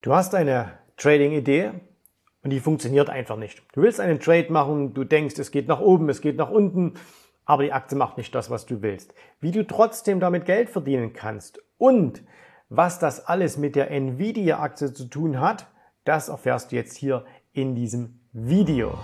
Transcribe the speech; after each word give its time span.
Du 0.00 0.14
hast 0.14 0.32
eine 0.36 0.74
Trading-Idee 0.96 1.72
und 2.44 2.50
die 2.50 2.60
funktioniert 2.60 3.10
einfach 3.10 3.36
nicht. 3.36 3.64
Du 3.72 3.82
willst 3.82 3.98
einen 3.98 4.20
Trade 4.20 4.46
machen, 4.52 4.94
du 4.94 5.02
denkst, 5.02 5.36
es 5.40 5.50
geht 5.50 5.66
nach 5.66 5.80
oben, 5.80 6.08
es 6.08 6.20
geht 6.20 6.36
nach 6.36 6.50
unten, 6.50 6.94
aber 7.44 7.64
die 7.64 7.72
Aktie 7.72 7.98
macht 7.98 8.16
nicht 8.16 8.32
das, 8.32 8.48
was 8.48 8.64
du 8.64 8.80
willst. 8.80 9.12
Wie 9.40 9.50
du 9.50 9.66
trotzdem 9.66 10.20
damit 10.20 10.44
Geld 10.44 10.70
verdienen 10.70 11.14
kannst 11.14 11.60
und 11.78 12.22
was 12.68 13.00
das 13.00 13.26
alles 13.26 13.56
mit 13.56 13.74
der 13.74 13.90
Nvidia-Aktie 13.90 14.92
zu 14.92 15.06
tun 15.06 15.40
hat, 15.40 15.66
das 16.04 16.28
erfährst 16.28 16.70
du 16.70 16.76
jetzt 16.76 16.96
hier 16.96 17.24
in 17.52 17.74
diesem 17.74 18.20
Video. 18.32 18.96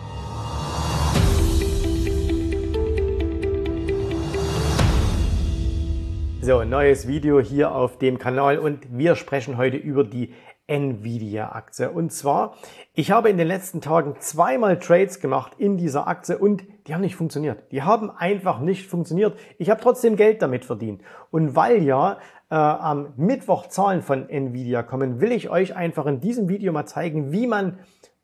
So, 6.40 6.62
neues 6.62 7.08
Video 7.08 7.40
hier 7.40 7.74
auf 7.74 7.98
dem 7.98 8.18
Kanal 8.18 8.58
und 8.58 8.86
wir 8.96 9.16
sprechen 9.16 9.56
heute 9.56 9.78
über 9.78 10.04
die 10.04 10.34
Nvidia-Aktie. 10.66 11.90
Und 11.90 12.12
zwar, 12.12 12.54
ich 12.94 13.10
habe 13.10 13.28
in 13.28 13.36
den 13.36 13.46
letzten 13.46 13.80
Tagen 13.80 14.16
zweimal 14.18 14.78
Trades 14.78 15.20
gemacht 15.20 15.52
in 15.58 15.76
dieser 15.76 16.08
Aktie 16.08 16.38
und 16.38 16.64
die 16.86 16.94
haben 16.94 17.02
nicht 17.02 17.16
funktioniert. 17.16 17.70
Die 17.70 17.82
haben 17.82 18.10
einfach 18.10 18.60
nicht 18.60 18.88
funktioniert. 18.88 19.38
Ich 19.58 19.70
habe 19.70 19.80
trotzdem 19.80 20.16
Geld 20.16 20.40
damit 20.40 20.64
verdient. 20.64 21.02
Und 21.30 21.54
weil 21.54 21.82
ja 21.82 22.18
äh, 22.50 22.54
am 22.54 23.12
Mittwoch 23.16 23.66
Zahlen 23.66 24.00
von 24.00 24.28
Nvidia 24.28 24.82
kommen, 24.82 25.20
will 25.20 25.32
ich 25.32 25.50
euch 25.50 25.76
einfach 25.76 26.06
in 26.06 26.20
diesem 26.20 26.48
Video 26.48 26.72
mal 26.72 26.86
zeigen, 26.86 27.30
wie 27.32 27.46
man 27.46 27.80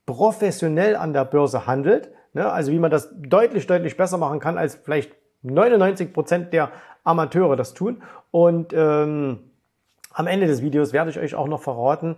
professionell 0.07 0.97
an 0.97 1.13
der 1.13 1.25
Börse 1.27 1.67
handelt. 1.67 2.11
Ne? 2.33 2.51
Also 2.51 2.73
wie 2.73 2.79
man 2.79 2.91
das 2.91 3.13
deutlich, 3.19 3.67
deutlich 3.67 3.97
besser 3.97 4.17
machen 4.17 4.41
kann, 4.41 4.57
als 4.57 4.77
vielleicht 4.77 5.13
99 5.43 6.13
Prozent 6.13 6.53
der 6.53 6.71
Amateure 7.05 7.57
das 7.57 7.75
tun. 7.75 8.03
Und 8.31 8.73
ähm, 8.73 9.50
am 10.11 10.27
Ende 10.27 10.47
des 10.47 10.63
Videos 10.63 10.93
werde 10.93 11.11
ich 11.11 11.19
euch 11.19 11.35
auch 11.35 11.47
noch 11.47 11.63
verraten, 11.63 12.17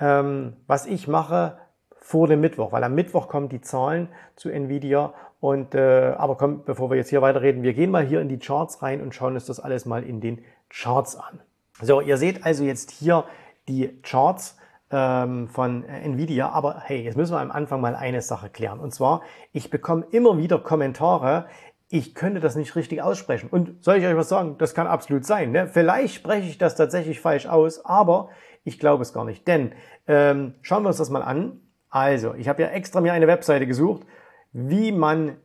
ähm, 0.00 0.56
was 0.66 0.86
ich 0.86 1.08
mache 1.08 1.58
vor 1.98 2.28
dem 2.28 2.40
Mittwoch, 2.40 2.72
weil 2.72 2.84
am 2.84 2.94
Mittwoch 2.94 3.28
kommen 3.28 3.48
die 3.48 3.60
Zahlen 3.60 4.08
zu 4.36 4.50
Nvidia. 4.50 5.14
Und 5.40 5.74
äh, 5.74 6.14
aber 6.16 6.36
komm, 6.36 6.64
bevor 6.64 6.90
wir 6.90 6.96
jetzt 6.96 7.10
hier 7.10 7.22
weiterreden, 7.22 7.62
wir 7.62 7.74
gehen 7.74 7.90
mal 7.90 8.04
hier 8.04 8.20
in 8.20 8.28
die 8.28 8.38
Charts 8.38 8.82
rein 8.82 9.00
und 9.00 9.14
schauen 9.14 9.34
uns 9.34 9.46
das 9.46 9.60
alles 9.60 9.84
mal 9.84 10.02
in 10.02 10.20
den 10.20 10.42
Charts 10.70 11.16
an. 11.16 11.40
So, 11.82 12.00
ihr 12.00 12.16
seht 12.16 12.44
also 12.44 12.64
jetzt 12.64 12.90
hier 12.90 13.24
die 13.68 14.00
Charts 14.02 14.56
ähm, 14.90 15.48
von 15.48 15.84
Nvidia. 15.84 16.50
Aber 16.50 16.80
hey, 16.84 17.02
jetzt 17.02 17.16
müssen 17.16 17.34
wir 17.34 17.40
am 17.40 17.50
Anfang 17.50 17.80
mal 17.80 17.96
eine 17.96 18.22
Sache 18.22 18.48
klären. 18.48 18.80
Und 18.80 18.94
zwar, 18.94 19.22
ich 19.52 19.70
bekomme 19.70 20.06
immer 20.10 20.38
wieder 20.38 20.58
Kommentare, 20.58 21.46
ich 21.94 22.12
könnte 22.16 22.40
das 22.40 22.56
nicht 22.56 22.74
richtig 22.74 23.02
aussprechen. 23.02 23.48
Und 23.48 23.84
soll 23.84 23.98
ich 23.98 24.04
euch 24.04 24.16
was 24.16 24.28
sagen? 24.28 24.56
Das 24.58 24.74
kann 24.74 24.88
absolut 24.88 25.24
sein. 25.24 25.52
Ne? 25.52 25.68
Vielleicht 25.68 26.16
spreche 26.16 26.48
ich 26.48 26.58
das 26.58 26.74
tatsächlich 26.74 27.20
falsch 27.20 27.46
aus, 27.46 27.84
aber 27.84 28.30
ich 28.64 28.80
glaube 28.80 29.02
es 29.02 29.12
gar 29.12 29.24
nicht. 29.24 29.46
Denn 29.46 29.70
ähm, 30.08 30.54
schauen 30.60 30.82
wir 30.82 30.88
uns 30.88 30.96
das 30.96 31.10
mal 31.10 31.22
an. 31.22 31.60
Also, 31.90 32.34
ich 32.34 32.48
habe 32.48 32.62
ja 32.62 32.68
extra 32.70 33.00
mir 33.00 33.12
eine 33.12 33.28
Webseite 33.28 33.68
gesucht, 33.68 34.04
wie 34.52 34.90
man 34.90 35.36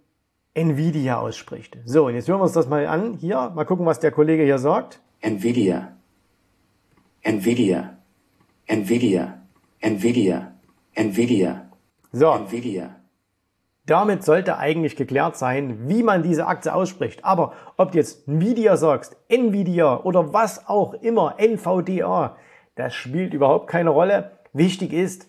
Nvidia 0.55 1.20
ausspricht. 1.20 1.77
So, 1.86 2.08
und 2.08 2.16
jetzt 2.16 2.27
hören 2.27 2.39
wir 2.39 2.45
uns 2.45 2.53
das 2.53 2.67
mal 2.67 2.88
an. 2.88 3.14
Hier, 3.14 3.52
mal 3.53 3.66
gucken, 3.66 3.86
was 3.86 4.00
der 4.00 4.09
Kollege 4.09 4.42
hier 4.42 4.58
sagt. 4.58 5.02
Nvidia. 5.22 5.97
Nvidia. 7.22 7.95
Nvidia. 8.66 9.39
Nvidia. 9.81 10.52
Nvidia. 10.95 11.70
So. 12.11 12.33
Nvidia. 12.33 12.98
Damit 13.90 14.23
sollte 14.23 14.59
eigentlich 14.59 14.95
geklärt 14.95 15.36
sein, 15.36 15.90
wie 15.90 16.04
man 16.04 16.22
diese 16.22 16.45
Aktie 16.45 16.72
ausspricht. 16.72 17.26
Aber 17.26 17.54
ob 17.76 17.92
du 17.92 17.98
jetzt 17.98 18.28
Nvidia 18.28 18.78
sagst, 18.78 19.18
Nvidia 19.30 20.02
oder 20.02 20.32
was 20.32 20.70
auch 20.70 20.94
immer, 20.94 21.40
NVDA, 21.40 22.36
das 22.76 22.94
spielt 22.94 23.34
überhaupt 23.34 23.66
keine 23.66 23.90
Rolle. 23.90 24.34
Wichtig 24.54 24.94
ist, 24.94 25.28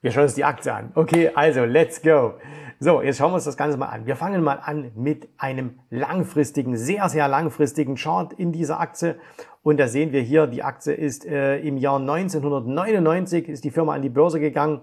wir 0.00 0.12
schauen 0.12 0.22
uns 0.24 0.34
die 0.34 0.44
Aktie 0.44 0.72
an. 0.72 0.92
Okay, 0.94 1.32
also 1.34 1.64
let's 1.64 2.00
go. 2.00 2.34
So, 2.78 3.02
jetzt 3.02 3.18
schauen 3.18 3.32
wir 3.32 3.36
uns 3.36 3.46
das 3.46 3.56
Ganze 3.56 3.76
mal 3.76 3.86
an. 3.86 4.06
Wir 4.06 4.14
fangen 4.14 4.44
mal 4.44 4.60
an 4.62 4.92
mit 4.94 5.28
einem 5.36 5.80
langfristigen, 5.90 6.76
sehr, 6.76 7.08
sehr 7.08 7.26
langfristigen 7.26 7.96
Chart 7.96 8.32
in 8.32 8.52
dieser 8.52 8.78
Aktie. 8.78 9.16
Und 9.64 9.80
da 9.80 9.88
sehen 9.88 10.12
wir 10.12 10.20
hier, 10.20 10.46
die 10.46 10.62
Aktie 10.62 10.92
ist 10.92 11.26
äh, 11.26 11.58
im 11.58 11.78
Jahr 11.78 11.98
1999, 11.98 13.48
ist 13.48 13.64
die 13.64 13.72
Firma 13.72 13.94
an 13.94 14.02
die 14.02 14.08
Börse 14.08 14.38
gegangen 14.38 14.82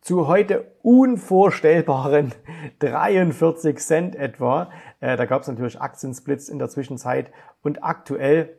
zu 0.00 0.26
heute 0.26 0.72
unvorstellbaren 0.82 2.32
43 2.78 3.78
Cent 3.78 4.16
etwa. 4.16 4.70
Äh, 5.00 5.16
da 5.16 5.26
gab 5.26 5.42
es 5.42 5.48
natürlich 5.48 5.80
Aktiensplits 5.80 6.48
in 6.48 6.58
der 6.58 6.68
Zwischenzeit 6.68 7.30
und 7.62 7.84
aktuell 7.84 8.56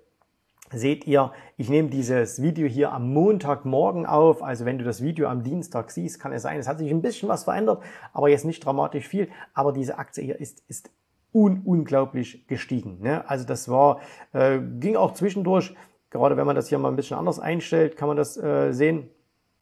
seht 0.72 1.06
ihr, 1.06 1.34
ich 1.58 1.70
nehme 1.70 1.90
dieses 1.90 2.42
Video 2.42 2.68
hier 2.68 2.94
am 2.94 3.12
Montagmorgen 3.14 4.06
auf. 4.06 4.42
Also 4.42 4.66
wenn 4.66 4.78
du 4.78 4.86
das 4.86 5.02
Video 5.02 5.28
am 5.28 5.44
Dienstag 5.44 5.92
siehst, 5.92 6.20
kann 6.20 6.32
es 6.32 6.44
sein, 6.44 6.60
es 6.60 6.68
hat 6.68 6.78
sich 6.78 6.90
ein 6.90 7.02
bisschen 7.02 7.28
was 7.28 7.44
verändert, 7.44 7.84
aber 8.14 8.30
jetzt 8.30 8.46
nicht 8.46 8.64
dramatisch 8.64 9.08
viel. 9.08 9.28
Aber 9.54 9.74
diese 9.74 9.98
Aktie 9.98 10.24
hier 10.24 10.40
ist, 10.40 10.64
ist 10.70 10.92
un 11.34 11.62
unglaublich 11.66 12.48
gestiegen. 12.48 13.00
Ne? 13.02 13.28
Also 13.30 13.46
das 13.46 13.68
war, 13.68 14.00
äh, 14.34 14.60
ging 14.80 14.96
auch 14.96 15.14
zwischendurch, 15.14 15.76
gerade 16.10 16.38
wenn 16.38 16.46
man 16.46 16.56
das 16.56 16.70
hier 16.70 16.78
mal 16.78 16.90
ein 16.90 16.96
bisschen 16.96 17.18
anders 17.18 17.40
einstellt, 17.40 17.98
kann 17.98 18.08
man 18.08 18.18
das 18.18 18.38
äh, 18.38 18.72
sehen, 18.72 19.10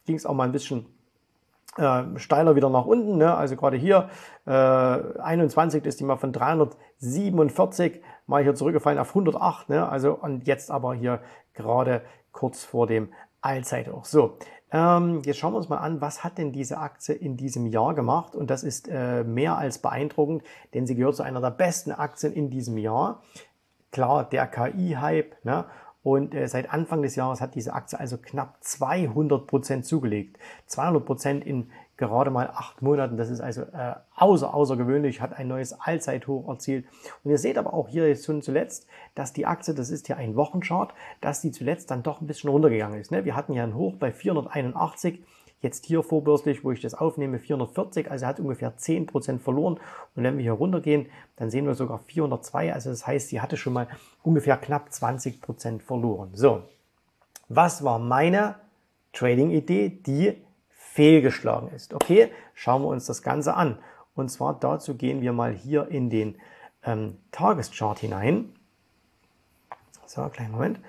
ging 0.04 0.16
es 0.16 0.26
auch 0.26 0.34
mal 0.34 0.44
ein 0.44 0.52
bisschen 0.52 0.86
äh, 1.76 2.02
steiler 2.16 2.56
wieder 2.56 2.70
nach 2.70 2.86
unten. 2.86 3.18
Ne? 3.18 3.34
Also 3.34 3.56
gerade 3.56 3.76
hier 3.76 4.08
äh, 4.46 4.50
21 4.50 5.84
ist 5.84 6.00
die 6.00 6.04
mal 6.04 6.16
von 6.16 6.32
347 6.32 8.02
mal 8.26 8.42
hier 8.42 8.54
zurückgefallen 8.54 8.98
auf 8.98 9.10
108. 9.10 9.68
Ne? 9.68 9.88
Also 9.88 10.14
und 10.14 10.46
jetzt 10.46 10.70
aber 10.70 10.94
hier 10.94 11.20
gerade 11.54 12.02
kurz 12.32 12.64
vor 12.64 12.86
dem 12.86 13.08
Allzeithoch. 13.40 14.04
So, 14.04 14.38
ähm, 14.72 15.22
jetzt 15.24 15.38
schauen 15.38 15.52
wir 15.52 15.58
uns 15.58 15.68
mal 15.68 15.78
an, 15.78 16.00
was 16.00 16.22
hat 16.22 16.38
denn 16.38 16.52
diese 16.52 16.78
Aktie 16.78 17.14
in 17.14 17.36
diesem 17.36 17.66
Jahr 17.66 17.94
gemacht? 17.94 18.36
Und 18.36 18.50
das 18.50 18.62
ist 18.62 18.88
äh, 18.88 19.24
mehr 19.24 19.56
als 19.56 19.78
beeindruckend, 19.78 20.42
denn 20.74 20.86
sie 20.86 20.94
gehört 20.94 21.16
zu 21.16 21.22
einer 21.22 21.40
der 21.40 21.50
besten 21.50 21.92
Aktien 21.92 22.32
in 22.32 22.50
diesem 22.50 22.78
Jahr. 22.78 23.22
Klar, 23.90 24.24
der 24.24 24.46
KI-Hype. 24.46 25.44
Ne? 25.44 25.64
Und 26.02 26.34
äh, 26.34 26.48
seit 26.48 26.72
Anfang 26.72 27.02
des 27.02 27.16
Jahres 27.16 27.40
hat 27.40 27.54
diese 27.54 27.74
Aktie 27.74 27.98
also 27.98 28.16
knapp 28.16 28.56
200 28.60 29.46
Prozent 29.46 29.84
zugelegt. 29.84 30.38
200 30.66 31.04
Prozent 31.04 31.44
in 31.44 31.70
gerade 32.00 32.30
mal 32.30 32.48
acht 32.48 32.82
Monaten. 32.82 33.16
Das 33.16 33.30
ist 33.30 33.40
also 33.40 33.62
äh, 33.62 33.94
außer, 34.16 34.52
außergewöhnlich, 34.52 35.20
hat 35.20 35.34
ein 35.34 35.46
neues 35.46 35.78
Allzeithoch 35.78 36.48
erzielt. 36.48 36.86
Und 37.22 37.30
ihr 37.30 37.38
seht 37.38 37.58
aber 37.58 37.74
auch 37.74 37.88
hier 37.88 38.08
jetzt 38.08 38.24
schon 38.24 38.42
zuletzt, 38.42 38.86
dass 39.14 39.34
die 39.34 39.46
Aktie, 39.46 39.74
das 39.74 39.90
ist 39.90 40.08
ja 40.08 40.16
ein 40.16 40.34
Wochenchart, 40.34 40.94
dass 41.20 41.42
die 41.42 41.52
zuletzt 41.52 41.90
dann 41.90 42.02
doch 42.02 42.20
ein 42.20 42.26
bisschen 42.26 42.50
runtergegangen 42.50 42.98
ist. 42.98 43.12
Ne? 43.12 43.24
Wir 43.24 43.36
hatten 43.36 43.52
ja 43.52 43.62
ein 43.62 43.74
Hoch 43.74 43.96
bei 43.96 44.10
481 44.10 45.22
Jetzt 45.60 45.84
hier 45.84 46.02
vorbörslich, 46.02 46.64
wo 46.64 46.72
ich 46.72 46.80
das 46.80 46.94
aufnehme, 46.94 47.38
440, 47.38 48.10
also 48.10 48.26
hat 48.26 48.40
ungefähr 48.40 48.76
10% 48.76 49.38
verloren. 49.38 49.78
Und 50.14 50.22
wenn 50.22 50.38
wir 50.38 50.42
hier 50.42 50.52
runtergehen, 50.52 51.06
dann 51.36 51.50
sehen 51.50 51.66
wir 51.66 51.74
sogar 51.74 51.98
402, 51.98 52.72
also 52.72 52.90
das 52.90 53.06
heißt, 53.06 53.28
sie 53.28 53.40
hatte 53.40 53.58
schon 53.58 53.74
mal 53.74 53.88
ungefähr 54.22 54.56
knapp 54.56 54.88
20% 54.88 55.80
verloren. 55.80 56.30
So, 56.32 56.62
was 57.48 57.84
war 57.84 57.98
meine 57.98 58.54
Trading-Idee, 59.12 59.90
die 59.90 60.42
fehlgeschlagen 60.70 61.68
ist? 61.74 61.92
Okay, 61.92 62.30
schauen 62.54 62.82
wir 62.82 62.88
uns 62.88 63.04
das 63.04 63.22
Ganze 63.22 63.54
an. 63.54 63.78
Und 64.14 64.30
zwar 64.30 64.58
dazu 64.58 64.96
gehen 64.96 65.20
wir 65.20 65.32
mal 65.32 65.52
hier 65.52 65.88
in 65.88 66.08
den 66.10 66.36
ähm, 66.84 67.18
Tageschart 67.32 67.98
hinein. 67.98 68.54
So, 70.06 70.22
kleinen 70.28 70.52
Moment. 70.52 70.80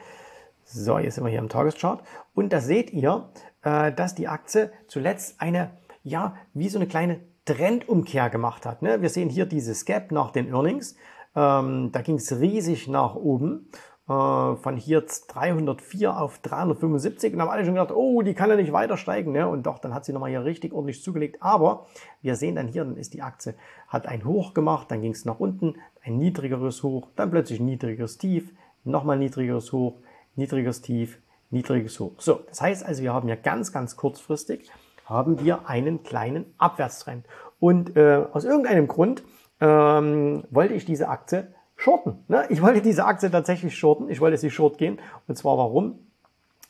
So, 0.63 0.97
jetzt 0.97 1.15
sind 1.15 1.25
wir 1.25 1.29
hier 1.29 1.39
im 1.39 1.49
Tageschart. 1.49 2.03
Und 2.33 2.53
da 2.53 2.61
seht 2.61 2.91
ihr, 2.91 3.27
äh, 3.63 3.91
dass 3.91 4.15
die 4.15 4.27
Aktie 4.27 4.71
zuletzt 4.87 5.39
eine, 5.39 5.71
ja, 6.03 6.35
wie 6.53 6.69
so 6.69 6.79
eine 6.79 6.87
kleine 6.87 7.19
Trendumkehr 7.45 8.29
gemacht 8.29 8.65
hat. 8.65 8.81
Ne? 8.81 9.01
Wir 9.01 9.09
sehen 9.09 9.29
hier 9.29 9.45
dieses 9.45 9.85
Gap 9.85 10.11
nach 10.11 10.31
den 10.31 10.53
Earnings. 10.53 10.95
Ähm, 11.35 11.91
da 11.91 12.01
ging 12.01 12.15
es 12.15 12.39
riesig 12.39 12.87
nach 12.87 13.15
oben. 13.15 13.69
Äh, 14.11 14.55
von 14.57 14.75
hier 14.77 15.05
304 15.27 16.19
auf 16.19 16.39
375 16.39 17.33
und 17.33 17.41
haben 17.41 17.49
alle 17.49 17.63
schon 17.63 17.75
gedacht, 17.75 17.93
oh, 17.93 18.21
die 18.21 18.33
kann 18.33 18.49
ja 18.49 18.55
nicht 18.55 18.73
weiter 18.73 18.97
steigen. 18.97 19.31
Ne? 19.31 19.47
Und 19.47 19.65
doch, 19.65 19.79
dann 19.79 19.93
hat 19.93 20.05
sie 20.05 20.11
nochmal 20.11 20.31
hier 20.31 20.43
richtig 20.43 20.73
ordentlich 20.73 21.01
zugelegt. 21.01 21.41
Aber 21.41 21.85
wir 22.21 22.35
sehen 22.35 22.55
dann 22.55 22.67
hier, 22.67 22.83
dann 22.83 22.97
ist 22.97 23.13
die 23.13 23.21
Aktie, 23.21 23.55
hat 23.87 24.07
ein 24.07 24.25
Hoch 24.25 24.53
gemacht, 24.53 24.91
dann 24.91 25.01
ging 25.01 25.13
es 25.13 25.23
nach 25.23 25.39
unten, 25.39 25.75
ein 26.03 26.17
niedrigeres 26.17 26.83
Hoch, 26.83 27.07
dann 27.15 27.31
plötzlich 27.31 27.59
niedrigeres 27.59 28.17
Tief, 28.17 28.51
nochmal 28.83 29.17
niedrigeres 29.17 29.71
Hoch, 29.71 29.99
niedriges 30.35 30.81
Tief, 30.81 31.21
niedriges 31.51 31.99
Hoch. 31.99 32.13
So, 32.17 32.41
das 32.47 32.61
heißt 32.61 32.85
also, 32.85 33.03
wir 33.03 33.13
haben 33.13 33.27
ja 33.27 33.35
ganz, 33.35 33.71
ganz 33.71 33.95
kurzfristig 33.95 34.71
haben 35.05 35.43
wir 35.43 35.67
einen 35.67 36.03
kleinen 36.03 36.53
Abwärtstrend. 36.57 37.25
Und 37.59 37.97
äh, 37.97 38.25
aus 38.31 38.45
irgendeinem 38.45 38.87
Grund 38.87 39.23
ähm, 39.59 40.43
wollte 40.49 40.73
ich 40.73 40.85
diese 40.85 41.09
Aktie 41.09 41.53
shorten. 41.75 42.23
Ne? 42.27 42.45
Ich 42.49 42.61
wollte 42.61 42.81
diese 42.81 43.05
Aktie 43.05 43.29
tatsächlich 43.29 43.77
shorten. 43.77 44.09
Ich 44.09 44.21
wollte 44.21 44.37
sie 44.37 44.49
short 44.49 44.77
gehen. 44.77 44.99
Und 45.27 45.37
zwar 45.37 45.57
warum? 45.57 45.99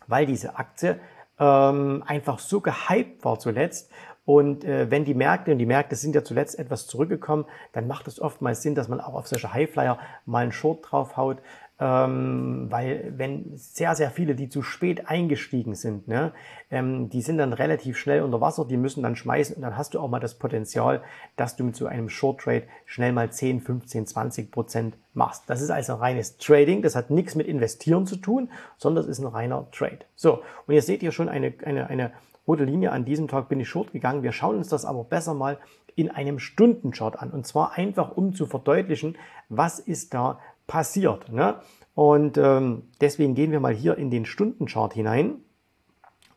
Weil 0.08 0.26
diese 0.26 0.58
Aktie 0.58 1.00
ähm, 1.40 2.04
einfach 2.06 2.40
so 2.40 2.62
gehypt 2.62 3.24
war 3.24 3.38
zuletzt. 3.40 3.92
Und 4.26 4.64
äh, 4.64 4.90
wenn 4.90 5.06
die 5.06 5.14
Märkte, 5.14 5.52
und 5.52 5.58
die 5.58 5.66
Märkte 5.66 5.96
sind 5.96 6.16
ja 6.16 6.24
zuletzt 6.24 6.58
etwas 6.58 6.88
zurückgekommen, 6.88 7.46
dann 7.74 7.88
macht 7.88 8.08
es 8.08 8.20
oftmals 8.20 8.62
Sinn, 8.62 8.76
dass 8.76 8.88
man 8.88 9.02
auch 9.02 9.14
auf 9.14 9.28
solche 9.28 9.54
Highflyer 9.54 9.98
mal 10.26 10.44
einen 10.44 10.52
Short 10.52 10.86
draufhaut. 10.90 11.38
Ähm, 11.82 12.68
weil 12.70 13.12
wenn 13.18 13.58
sehr, 13.58 13.96
sehr 13.96 14.12
viele, 14.12 14.36
die 14.36 14.50
zu 14.50 14.62
spät 14.62 15.08
eingestiegen 15.08 15.74
sind, 15.74 16.08
ne, 16.08 16.32
ähm, 16.70 17.10
die 17.10 17.24
sind 17.24 17.40
dann 17.40 17.54
relativ 17.54 17.98
schnell 17.98 18.22
unter 18.22 18.40
Wasser, 18.40 18.66
die 18.66 18.78
müssen 18.78 19.02
dann 19.02 19.16
schmeißen 19.16 19.56
und 19.56 19.64
dann 19.64 19.76
hast 19.76 19.96
du 19.96 20.00
auch 20.00 20.08
mal 20.08 20.20
das 20.20 20.36
Potenzial, 20.36 21.02
dass 21.38 21.56
du 21.56 21.64
mit 21.64 21.76
so 21.76 21.88
einem 21.88 22.08
Short 22.08 22.42
Trade 22.42 22.68
schnell 22.86 23.14
mal 23.14 23.32
10, 23.32 23.62
15, 23.62 24.06
20 24.06 24.52
Prozent 24.52 24.96
machst. 25.16 25.46
Das 25.48 25.60
ist 25.60 25.72
also 25.72 25.96
reines 25.96 26.38
Trading, 26.38 26.84
das 26.84 26.96
hat 26.96 27.10
nichts 27.10 27.34
mit 27.34 27.48
Investieren 27.48 28.06
zu 28.06 28.18
tun, 28.18 28.52
sondern 28.78 29.04
das 29.04 29.10
ist 29.10 29.20
ein 29.20 29.28
reiner 29.28 29.68
Trade. 29.72 30.06
So, 30.16 30.44
und 30.68 30.76
jetzt 30.76 30.86
seht 30.86 31.02
ihr 31.02 31.12
schon 31.12 31.30
eine, 31.30 31.52
eine, 31.66 31.88
eine 31.88 32.12
rote 32.48 32.64
Linie. 32.64 32.92
An 32.92 33.06
diesem 33.06 33.28
Tag 33.28 33.50
bin 33.50 33.60
ich 33.60 33.70
short 33.70 33.92
gegangen. 33.92 34.22
Wir 34.22 34.34
schauen 34.34 34.58
uns 34.58 34.70
das 34.70 34.86
aber 34.86 35.04
besser 35.04 35.34
mal 35.34 35.58
in 35.96 36.10
einem 36.10 36.40
Stundenchart 36.40 37.20
an. 37.20 37.32
Und 37.32 37.46
zwar 37.46 37.74
einfach, 37.74 38.16
um 38.16 38.34
zu 38.34 38.46
verdeutlichen, 38.46 39.18
was 39.50 39.80
ist 39.80 40.14
da 40.14 40.40
passiert. 40.72 41.30
Ne? 41.30 41.56
Und 41.96 42.38
ähm, 42.38 42.84
deswegen 43.02 43.36
gehen 43.36 43.52
wir 43.52 43.60
mal 43.60 43.74
hier 43.74 43.98
in 43.98 44.10
den 44.10 44.24
Stundenchart 44.24 44.94
hinein. 44.94 45.42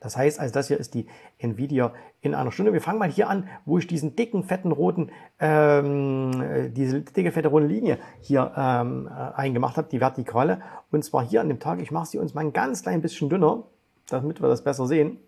Das 0.00 0.16
heißt, 0.16 0.40
also 0.40 0.52
das 0.52 0.66
hier 0.66 0.78
ist 0.78 0.92
die 0.94 1.06
Nvidia 1.38 1.92
in 2.20 2.34
einer 2.34 2.50
Stunde. 2.50 2.72
Wir 2.72 2.80
fangen 2.80 2.98
mal 2.98 3.08
hier 3.08 3.28
an, 3.30 3.48
wo 3.64 3.78
ich 3.78 3.86
diesen 3.86 4.16
dicken, 4.16 4.42
fetten, 4.42 4.72
roten, 4.72 5.12
ähm, 5.38 6.32
äh, 6.42 6.68
diese 6.68 7.02
dicke, 7.02 7.30
fette, 7.30 7.48
rote 7.48 7.66
Linie 7.66 7.98
hier 8.20 8.52
ähm, 8.56 9.08
äh, 9.08 9.12
eingemacht 9.36 9.76
habe, 9.76 9.88
die 9.88 10.00
Vertikale. 10.00 10.60
Und 10.90 11.04
zwar 11.04 11.24
hier 11.24 11.40
an 11.40 11.48
dem 11.48 11.60
Tag, 11.60 11.80
ich 11.80 11.92
mache 11.92 12.06
sie 12.06 12.18
uns 12.18 12.34
mal 12.34 12.40
ein 12.40 12.52
ganz 12.52 12.82
klein 12.82 13.02
bisschen 13.02 13.28
dünner, 13.28 13.62
damit 14.08 14.42
wir 14.42 14.48
das 14.48 14.64
besser 14.64 14.88
sehen. 14.88 15.20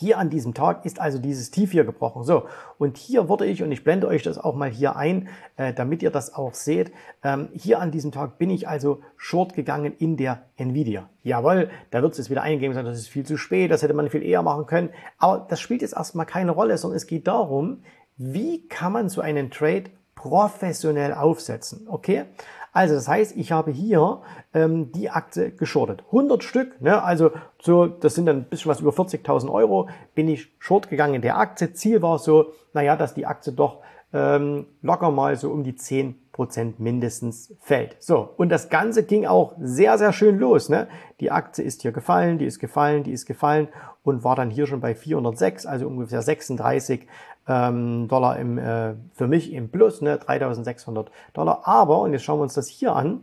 Hier 0.00 0.16
an 0.16 0.30
diesem 0.30 0.54
Tag 0.54 0.86
ist 0.86 0.98
also 0.98 1.18
dieses 1.18 1.50
Tief 1.50 1.72
hier 1.72 1.84
gebrochen. 1.84 2.24
So, 2.24 2.46
und 2.78 2.96
hier 2.96 3.28
wurde 3.28 3.44
ich, 3.44 3.62
und 3.62 3.70
ich 3.70 3.84
blende 3.84 4.08
euch 4.08 4.22
das 4.22 4.38
auch 4.38 4.54
mal 4.54 4.70
hier 4.70 4.96
ein, 4.96 5.28
äh, 5.58 5.74
damit 5.74 6.02
ihr 6.02 6.10
das 6.10 6.32
auch 6.34 6.54
seht, 6.54 6.90
ähm, 7.22 7.50
hier 7.52 7.80
an 7.80 7.90
diesem 7.90 8.10
Tag 8.10 8.38
bin 8.38 8.48
ich 8.48 8.66
also 8.66 9.02
short 9.18 9.52
gegangen 9.52 9.92
in 9.98 10.16
der 10.16 10.42
Nvidia. 10.56 11.10
Jawohl, 11.22 11.68
da 11.90 12.00
wird 12.00 12.12
es 12.12 12.18
jetzt 12.18 12.30
wieder 12.30 12.40
eingegeben 12.40 12.74
sein, 12.74 12.86
das 12.86 12.96
ist 12.96 13.08
viel 13.08 13.26
zu 13.26 13.36
spät, 13.36 13.70
das 13.70 13.82
hätte 13.82 13.92
man 13.92 14.08
viel 14.08 14.22
eher 14.22 14.42
machen 14.42 14.64
können. 14.64 14.88
Aber 15.18 15.46
das 15.46 15.60
spielt 15.60 15.82
jetzt 15.82 15.94
erstmal 15.94 16.24
keine 16.24 16.52
Rolle, 16.52 16.78
sondern 16.78 16.96
es 16.96 17.06
geht 17.06 17.26
darum, 17.26 17.82
wie 18.16 18.66
kann 18.68 18.92
man 18.92 19.10
so 19.10 19.20
einen 19.20 19.50
Trade 19.50 19.90
professionell 20.14 21.12
aufsetzen. 21.14 21.88
Okay? 21.88 22.24
Also 22.72 22.94
das 22.94 23.08
heißt, 23.08 23.36
ich 23.36 23.52
habe 23.52 23.70
hier 23.70 24.20
ähm, 24.54 24.92
die 24.92 25.10
Aktie 25.10 25.50
geschortet. 25.52 26.04
100 26.06 26.44
Stück, 26.44 26.80
ne? 26.80 27.02
also 27.02 27.30
so, 27.60 27.86
das 27.86 28.14
sind 28.14 28.26
dann 28.26 28.38
ein 28.38 28.44
bisschen 28.44 28.70
was 28.70 28.80
über 28.80 28.90
40.000 28.90 29.50
Euro, 29.50 29.88
bin 30.14 30.28
ich 30.28 30.52
short 30.58 30.88
gegangen 30.88 31.14
in 31.14 31.22
der 31.22 31.38
Aktie. 31.38 31.72
Ziel 31.72 32.02
war 32.02 32.18
so, 32.18 32.52
naja, 32.72 32.96
dass 32.96 33.14
die 33.14 33.26
Aktie 33.26 33.52
doch 33.52 33.80
ähm, 34.12 34.66
locker 34.82 35.10
mal 35.10 35.36
so 35.36 35.50
um 35.50 35.62
die 35.62 35.74
10% 35.74 36.74
mindestens 36.78 37.54
fällt. 37.60 37.96
So, 38.00 38.28
und 38.36 38.48
das 38.48 38.68
Ganze 38.68 39.04
ging 39.04 39.26
auch 39.26 39.54
sehr, 39.60 39.98
sehr 39.98 40.12
schön 40.12 40.38
los. 40.38 40.68
Ne? 40.68 40.88
Die 41.20 41.30
Aktie 41.30 41.64
ist 41.64 41.82
hier 41.82 41.92
gefallen, 41.92 42.38
die 42.38 42.46
ist 42.46 42.58
gefallen, 42.58 43.04
die 43.04 43.12
ist 43.12 43.26
gefallen 43.26 43.68
und 44.02 44.24
war 44.24 44.34
dann 44.34 44.50
hier 44.50 44.66
schon 44.66 44.80
bei 44.80 44.94
406, 44.94 45.66
also 45.66 45.86
ungefähr 45.86 46.22
36 46.22 47.06
ähm, 47.50 48.06
Dollar 48.08 48.38
im, 48.38 48.58
äh, 48.58 48.94
für 49.12 49.26
mich 49.26 49.52
im 49.52 49.70
Plus, 49.70 50.00
ne, 50.00 50.18
3600 50.18 51.10
Dollar. 51.34 51.62
Aber, 51.64 52.00
und 52.00 52.12
jetzt 52.12 52.22
schauen 52.22 52.38
wir 52.38 52.44
uns 52.44 52.54
das 52.54 52.68
hier 52.68 52.94
an, 52.94 53.22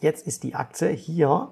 jetzt 0.00 0.26
ist 0.26 0.42
die 0.42 0.54
Aktie 0.54 0.88
hier 0.88 1.50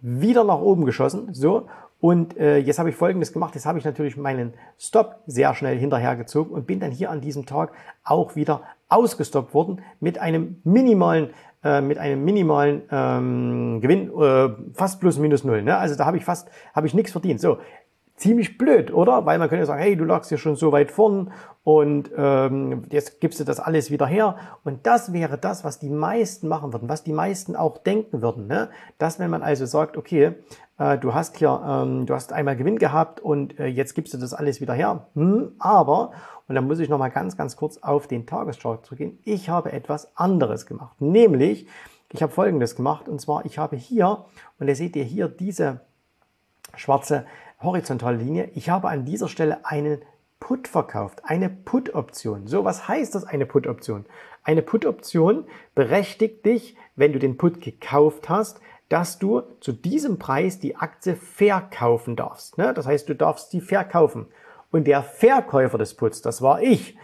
wieder 0.00 0.44
nach 0.44 0.60
oben 0.60 0.84
geschossen, 0.84 1.32
so, 1.32 1.66
und 2.00 2.36
äh, 2.36 2.58
jetzt 2.58 2.78
habe 2.78 2.90
ich 2.90 2.96
Folgendes 2.96 3.32
gemacht. 3.32 3.54
Jetzt 3.54 3.64
habe 3.64 3.78
ich 3.78 3.84
natürlich 3.86 4.18
meinen 4.18 4.52
Stop 4.78 5.20
sehr 5.26 5.54
schnell 5.54 5.78
hinterhergezogen 5.78 6.52
und 6.52 6.66
bin 6.66 6.78
dann 6.78 6.90
hier 6.90 7.10
an 7.10 7.22
diesem 7.22 7.46
Tag 7.46 7.72
auch 8.04 8.36
wieder 8.36 8.60
ausgestoppt 8.90 9.54
worden 9.54 9.80
mit 10.00 10.18
einem 10.18 10.60
minimalen 10.64 11.30
äh, 11.64 11.80
mit 11.80 11.96
einem 11.96 12.22
minimalen 12.22 12.82
ähm, 12.90 13.80
Gewinn, 13.80 14.10
äh, 14.20 14.50
fast 14.74 15.00
plus 15.00 15.18
minus 15.18 15.44
null. 15.44 15.62
Ne? 15.62 15.74
Also 15.74 15.96
da 15.96 16.04
habe 16.04 16.18
ich 16.18 16.24
fast, 16.26 16.50
habe 16.74 16.86
ich 16.86 16.92
nichts 16.92 17.12
verdient. 17.12 17.40
So, 17.40 17.56
ziemlich 18.16 18.58
blöd, 18.58 18.92
oder? 18.92 19.26
Weil 19.26 19.38
man 19.38 19.48
könnte 19.48 19.66
sagen, 19.66 19.82
hey, 19.82 19.96
du 19.96 20.04
lagst 20.04 20.30
ja 20.30 20.38
schon 20.38 20.56
so 20.56 20.72
weit 20.72 20.90
vorn 20.90 21.32
und 21.64 22.10
ähm, 22.16 22.84
jetzt 22.90 23.20
gibst 23.20 23.40
du 23.40 23.44
das 23.44 23.58
alles 23.58 23.90
wieder 23.90 24.06
her. 24.06 24.36
Und 24.64 24.86
das 24.86 25.12
wäre 25.12 25.38
das, 25.38 25.64
was 25.64 25.78
die 25.78 25.90
meisten 25.90 26.46
machen 26.46 26.72
würden, 26.72 26.88
was 26.88 27.02
die 27.02 27.12
meisten 27.12 27.56
auch 27.56 27.78
denken 27.78 28.22
würden. 28.22 28.46
Ne? 28.46 28.68
Dass 28.98 29.18
wenn 29.18 29.30
man 29.30 29.42
also 29.42 29.66
sagt, 29.66 29.96
okay, 29.96 30.34
äh, 30.78 30.98
du 30.98 31.14
hast 31.14 31.36
hier, 31.36 31.60
ähm, 31.66 32.06
du 32.06 32.14
hast 32.14 32.32
einmal 32.32 32.56
Gewinn 32.56 32.78
gehabt 32.78 33.20
und 33.20 33.58
äh, 33.58 33.66
jetzt 33.66 33.94
gibst 33.94 34.14
du 34.14 34.18
das 34.18 34.34
alles 34.34 34.60
wieder 34.60 34.74
her. 34.74 35.06
Hm, 35.14 35.52
aber, 35.58 36.12
und 36.48 36.54
dann 36.54 36.66
muss 36.66 36.78
ich 36.78 36.88
nochmal 36.88 37.10
ganz, 37.10 37.36
ganz 37.36 37.56
kurz 37.56 37.78
auf 37.78 38.06
den 38.06 38.26
Tageschart 38.26 38.84
zurückgehen, 38.84 39.18
ich 39.24 39.48
habe 39.48 39.72
etwas 39.72 40.16
anderes 40.16 40.66
gemacht. 40.66 41.00
Nämlich, 41.00 41.66
ich 42.12 42.22
habe 42.22 42.32
Folgendes 42.32 42.76
gemacht 42.76 43.08
und 43.08 43.20
zwar, 43.20 43.44
ich 43.44 43.58
habe 43.58 43.76
hier, 43.76 44.24
und 44.58 44.68
da 44.68 44.74
seht 44.74 44.94
ihr 44.96 45.04
hier 45.04 45.28
diese 45.28 45.80
schwarze 46.76 47.24
horizontale 47.60 48.16
Linie. 48.16 48.50
Ich 48.54 48.70
habe 48.70 48.88
an 48.88 49.04
dieser 49.04 49.28
Stelle 49.28 49.64
einen 49.64 50.02
Put 50.40 50.68
verkauft, 50.68 51.22
eine 51.24 51.48
Put-Option. 51.48 52.46
So, 52.46 52.64
was 52.64 52.86
heißt 52.86 53.14
das, 53.14 53.24
eine 53.24 53.46
Put-Option? 53.46 54.04
Eine 54.42 54.62
Put-Option 54.62 55.46
berechtigt 55.74 56.44
dich, 56.44 56.76
wenn 56.96 57.12
du 57.12 57.18
den 57.18 57.38
Put 57.38 57.60
gekauft 57.60 58.28
hast, 58.28 58.60
dass 58.88 59.18
du 59.18 59.42
zu 59.60 59.72
diesem 59.72 60.18
Preis 60.18 60.58
die 60.58 60.76
Aktie 60.76 61.16
verkaufen 61.16 62.16
darfst. 62.16 62.58
Ne? 62.58 62.74
Das 62.74 62.86
heißt, 62.86 63.08
du 63.08 63.14
darfst 63.14 63.50
sie 63.50 63.60
verkaufen. 63.60 64.26
Und 64.70 64.86
der 64.86 65.02
Verkäufer 65.02 65.78
des 65.78 65.94
Puts, 65.94 66.20
das 66.20 66.42
war 66.42 66.60
ich, 66.60 66.96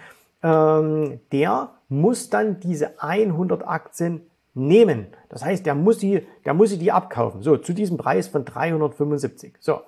ähm, 0.43 1.20
der 1.32 1.70
muss 1.88 2.29
dann 2.29 2.61
diese 2.61 3.03
100 3.03 3.67
Aktien 3.67 4.29
nehmen. 4.55 5.06
Das 5.29 5.44
heißt, 5.44 5.64
der 5.64 5.75
muss 5.75 6.00
sie, 6.00 6.26
der 6.44 6.55
muss 6.55 6.70
sie 6.70 6.79
die 6.79 6.93
abkaufen. 6.93 7.43
So, 7.43 7.56
zu 7.56 7.73
diesem 7.73 7.96
Preis 7.96 8.29
von 8.29 8.44
375. 8.44 9.55
So. 9.61 9.81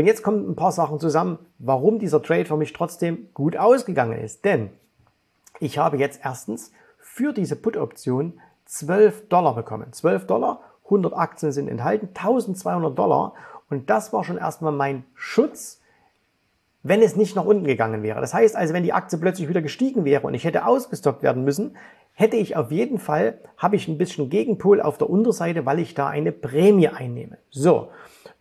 Und 0.00 0.06
jetzt 0.06 0.22
kommen 0.22 0.48
ein 0.48 0.56
paar 0.56 0.72
Sachen 0.72 0.98
zusammen, 0.98 1.38
warum 1.58 1.98
dieser 1.98 2.22
Trade 2.22 2.46
für 2.46 2.56
mich 2.56 2.72
trotzdem 2.72 3.28
gut 3.34 3.58
ausgegangen 3.58 4.18
ist. 4.18 4.46
Denn 4.46 4.70
ich 5.58 5.76
habe 5.76 5.98
jetzt 5.98 6.20
erstens 6.24 6.72
für 6.98 7.34
diese 7.34 7.54
Put-Option 7.54 8.40
12 8.64 9.28
Dollar 9.28 9.54
bekommen. 9.54 9.92
12 9.92 10.26
Dollar, 10.26 10.62
100 10.84 11.12
Aktien 11.12 11.52
sind 11.52 11.68
enthalten, 11.68 12.08
1200 12.14 12.98
Dollar. 12.98 13.34
Und 13.68 13.90
das 13.90 14.10
war 14.14 14.24
schon 14.24 14.38
erstmal 14.38 14.72
mein 14.72 15.04
Schutz, 15.14 15.82
wenn 16.82 17.02
es 17.02 17.14
nicht 17.14 17.36
nach 17.36 17.44
unten 17.44 17.64
gegangen 17.64 18.02
wäre. 18.02 18.22
Das 18.22 18.32
heißt 18.32 18.56
also, 18.56 18.72
wenn 18.72 18.84
die 18.84 18.94
Aktie 18.94 19.18
plötzlich 19.18 19.50
wieder 19.50 19.60
gestiegen 19.60 20.06
wäre 20.06 20.26
und 20.26 20.32
ich 20.32 20.44
hätte 20.44 20.64
ausgestoppt 20.64 21.22
werden 21.22 21.44
müssen, 21.44 21.76
hätte 22.14 22.36
ich 22.36 22.56
auf 22.56 22.72
jeden 22.72 22.98
Fall, 22.98 23.38
habe 23.58 23.76
ich 23.76 23.86
ein 23.86 23.98
bisschen 23.98 24.30
Gegenpol 24.30 24.80
auf 24.80 24.96
der 24.96 25.10
Unterseite, 25.10 25.66
weil 25.66 25.78
ich 25.78 25.92
da 25.92 26.08
eine 26.08 26.32
Prämie 26.32 26.88
einnehme. 26.88 27.36
So, 27.50 27.90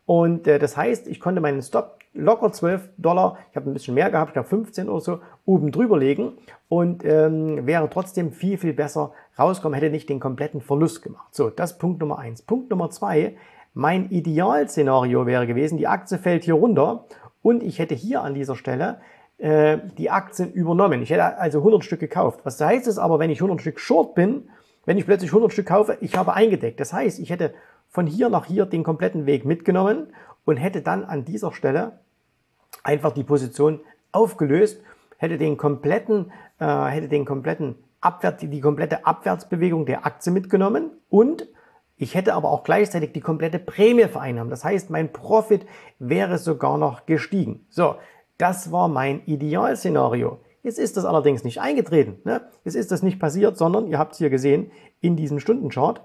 und 0.09 0.47
äh, 0.47 0.57
das 0.57 0.75
heißt, 0.75 1.07
ich 1.07 1.19
konnte 1.19 1.39
meinen 1.39 1.61
Stop 1.61 1.99
locker 2.15 2.51
12 2.51 2.89
Dollar, 2.97 3.37
ich 3.51 3.55
habe 3.55 3.69
ein 3.69 3.73
bisschen 3.73 3.93
mehr 3.93 4.09
gehabt, 4.09 4.29
ich 4.29 4.33
glaube 4.33 4.49
15 4.49 4.89
oder 4.89 5.01
so, 5.01 5.19
oben 5.45 5.71
drüber 5.71 5.99
legen 5.99 6.31
und 6.67 7.05
ähm, 7.05 7.67
wäre 7.67 7.87
trotzdem 7.91 8.31
viel, 8.31 8.57
viel 8.57 8.73
besser 8.73 9.11
rauskommen, 9.37 9.79
hätte 9.79 9.91
nicht 9.91 10.09
den 10.09 10.19
kompletten 10.19 10.61
Verlust 10.61 11.03
gemacht. 11.03 11.35
So, 11.35 11.51
das 11.51 11.77
Punkt 11.77 11.99
Nummer 11.99 12.17
eins. 12.17 12.41
Punkt 12.41 12.71
Nummer 12.71 12.89
zwei, 12.89 13.37
mein 13.75 14.09
Idealszenario 14.09 15.27
wäre 15.27 15.45
gewesen, 15.45 15.77
die 15.77 15.85
Aktie 15.85 16.17
fällt 16.17 16.43
hier 16.43 16.55
runter 16.55 17.05
und 17.43 17.61
ich 17.61 17.77
hätte 17.77 17.93
hier 17.93 18.23
an 18.23 18.33
dieser 18.33 18.55
Stelle 18.55 19.01
äh, 19.37 19.77
die 19.99 20.09
Aktien 20.09 20.51
übernommen. 20.51 21.03
Ich 21.03 21.11
hätte 21.11 21.37
also 21.37 21.59
100 21.59 21.83
Stück 21.83 21.99
gekauft. 21.99 22.39
Was 22.45 22.59
heißt 22.59 22.87
es 22.87 22.97
aber, 22.97 23.19
wenn 23.19 23.29
ich 23.29 23.41
100 23.43 23.61
Stück 23.61 23.79
short 23.79 24.15
bin, 24.15 24.49
wenn 24.87 24.97
ich 24.97 25.05
plötzlich 25.05 25.29
100 25.29 25.53
Stück 25.53 25.67
kaufe, 25.67 25.99
ich 26.01 26.17
habe 26.17 26.33
eingedeckt. 26.33 26.79
Das 26.79 26.93
heißt, 26.93 27.19
ich 27.19 27.29
hätte 27.29 27.53
von 27.89 28.07
hier 28.07 28.29
nach 28.29 28.45
hier 28.45 28.65
den 28.65 28.83
kompletten 28.83 29.25
Weg 29.25 29.45
mitgenommen 29.45 30.13
und 30.45 30.57
hätte 30.57 30.81
dann 30.81 31.03
an 31.03 31.25
dieser 31.25 31.51
Stelle 31.51 31.99
einfach 32.83 33.11
die 33.11 33.23
Position 33.23 33.81
aufgelöst, 34.11 34.81
hätte 35.17 35.37
den 35.37 35.57
kompletten, 35.57 36.31
äh, 36.59 36.85
hätte 36.85 37.09
den 37.09 37.25
kompletten 37.25 37.75
Abwärts, 38.01 38.41
die 38.41 38.61
komplette 38.61 39.05
Abwärtsbewegung 39.05 39.85
der 39.85 40.05
Aktie 40.05 40.31
mitgenommen 40.31 40.91
und 41.09 41.47
ich 41.97 42.15
hätte 42.15 42.33
aber 42.33 42.49
auch 42.49 42.63
gleichzeitig 42.63 43.11
die 43.11 43.19
komplette 43.19 43.59
Prämie 43.59 44.05
vereinnahmt. 44.05 44.51
Das 44.53 44.63
heißt, 44.63 44.89
mein 44.89 45.11
Profit 45.11 45.65
wäre 45.99 46.37
sogar 46.37 46.77
noch 46.77 47.05
gestiegen. 47.05 47.65
So, 47.69 47.95
das 48.37 48.71
war 48.71 48.87
mein 48.87 49.21
Idealszenario. 49.25 50.39
Jetzt 50.63 50.79
ist 50.79 50.95
das 50.95 51.03
allerdings 51.03 51.43
nicht 51.43 51.59
eingetreten. 51.59 52.19
Ne? 52.23 52.41
Jetzt 52.63 52.75
ist 52.75 52.91
das 52.91 53.03
nicht 53.03 53.19
passiert, 53.19 53.57
sondern 53.57 53.87
ihr 53.87 53.99
habt 53.99 54.13
es 54.13 54.17
hier 54.17 54.29
gesehen 54.29 54.71
in 55.01 55.17
diesem 55.17 55.41
Stundenchart. 55.41 56.01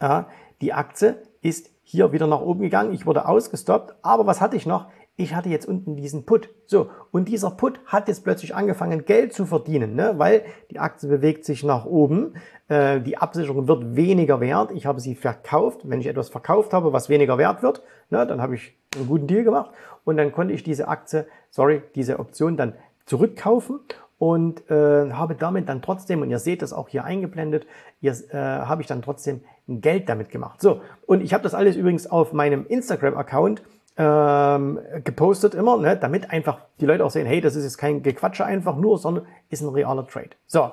Äh, 0.00 0.22
die 0.62 0.72
Aktie 0.72 1.16
ist 1.42 1.70
hier 1.82 2.12
wieder 2.12 2.26
nach 2.26 2.40
oben 2.40 2.60
gegangen. 2.60 2.94
Ich 2.94 3.04
wurde 3.04 3.28
ausgestoppt. 3.28 3.96
Aber 4.02 4.26
was 4.26 4.40
hatte 4.40 4.56
ich 4.56 4.64
noch? 4.64 4.86
Ich 5.16 5.34
hatte 5.34 5.50
jetzt 5.50 5.66
unten 5.66 5.96
diesen 5.96 6.24
Put. 6.24 6.48
So, 6.66 6.88
und 7.10 7.28
dieser 7.28 7.50
Put 7.50 7.80
hat 7.84 8.08
jetzt 8.08 8.24
plötzlich 8.24 8.54
angefangen, 8.54 9.04
Geld 9.04 9.34
zu 9.34 9.44
verdienen, 9.44 9.94
ne? 9.94 10.14
weil 10.16 10.42
die 10.70 10.78
Aktie 10.78 11.08
bewegt 11.08 11.44
sich 11.44 11.64
nach 11.64 11.84
oben. 11.84 12.34
Äh, 12.68 13.00
die 13.00 13.18
Absicherung 13.18 13.68
wird 13.68 13.94
weniger 13.94 14.40
wert. 14.40 14.70
Ich 14.70 14.86
habe 14.86 15.00
sie 15.00 15.14
verkauft. 15.14 15.80
Wenn 15.84 16.00
ich 16.00 16.06
etwas 16.06 16.30
verkauft 16.30 16.72
habe, 16.72 16.94
was 16.94 17.10
weniger 17.10 17.36
wert 17.36 17.62
wird, 17.62 17.82
ne, 18.08 18.26
dann 18.26 18.40
habe 18.40 18.54
ich 18.54 18.74
einen 18.96 19.06
guten 19.06 19.26
Deal 19.26 19.44
gemacht. 19.44 19.72
Und 20.04 20.16
dann 20.16 20.32
konnte 20.32 20.54
ich 20.54 20.62
diese 20.62 20.88
Aktie, 20.88 21.26
sorry, 21.50 21.82
diese 21.94 22.18
Option 22.18 22.56
dann 22.56 22.74
zurückkaufen 23.04 23.80
und 24.22 24.70
äh, 24.70 25.10
habe 25.10 25.34
damit 25.34 25.68
dann 25.68 25.82
trotzdem, 25.82 26.22
und 26.22 26.30
ihr 26.30 26.38
seht 26.38 26.62
das 26.62 26.72
auch 26.72 26.88
hier 26.88 27.04
eingeblendet, 27.04 27.66
äh, 28.02 28.12
habe 28.32 28.80
ich 28.80 28.86
dann 28.86 29.02
trotzdem 29.02 29.40
Geld 29.68 30.08
damit 30.08 30.30
gemacht. 30.30 30.60
So, 30.60 30.80
und 31.06 31.22
ich 31.22 31.32
habe 31.32 31.42
das 31.42 31.54
alles 31.54 31.76
übrigens 31.76 32.06
auf 32.06 32.32
meinem 32.32 32.66
Instagram-Account 32.66 33.62
ähm, 33.96 34.80
gepostet 35.04 35.54
immer, 35.54 35.76
ne, 35.76 35.96
damit 35.96 36.30
einfach 36.30 36.60
die 36.80 36.86
Leute 36.86 37.04
auch 37.04 37.10
sehen, 37.10 37.26
hey, 37.26 37.40
das 37.40 37.56
ist 37.56 37.64
jetzt 37.64 37.78
kein 37.78 38.02
Gequatsche 38.02 38.44
einfach 38.44 38.76
nur, 38.76 38.98
sondern 38.98 39.26
ist 39.50 39.60
ein 39.60 39.68
realer 39.68 40.06
Trade. 40.06 40.30
So, 40.46 40.72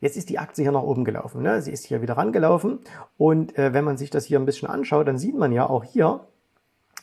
jetzt 0.00 0.16
ist 0.16 0.28
die 0.28 0.38
Aktie 0.38 0.64
hier 0.64 0.72
nach 0.72 0.82
oben 0.82 1.04
gelaufen. 1.04 1.42
Ne? 1.42 1.62
Sie 1.62 1.72
ist 1.72 1.86
hier 1.86 2.02
wieder 2.02 2.16
rangelaufen 2.16 2.80
und 3.16 3.56
äh, 3.58 3.72
wenn 3.72 3.84
man 3.84 3.96
sich 3.96 4.10
das 4.10 4.26
hier 4.26 4.38
ein 4.38 4.44
bisschen 4.44 4.68
anschaut, 4.68 5.08
dann 5.08 5.18
sieht 5.18 5.36
man 5.36 5.52
ja 5.52 5.68
auch 5.68 5.84
hier, 5.84 6.20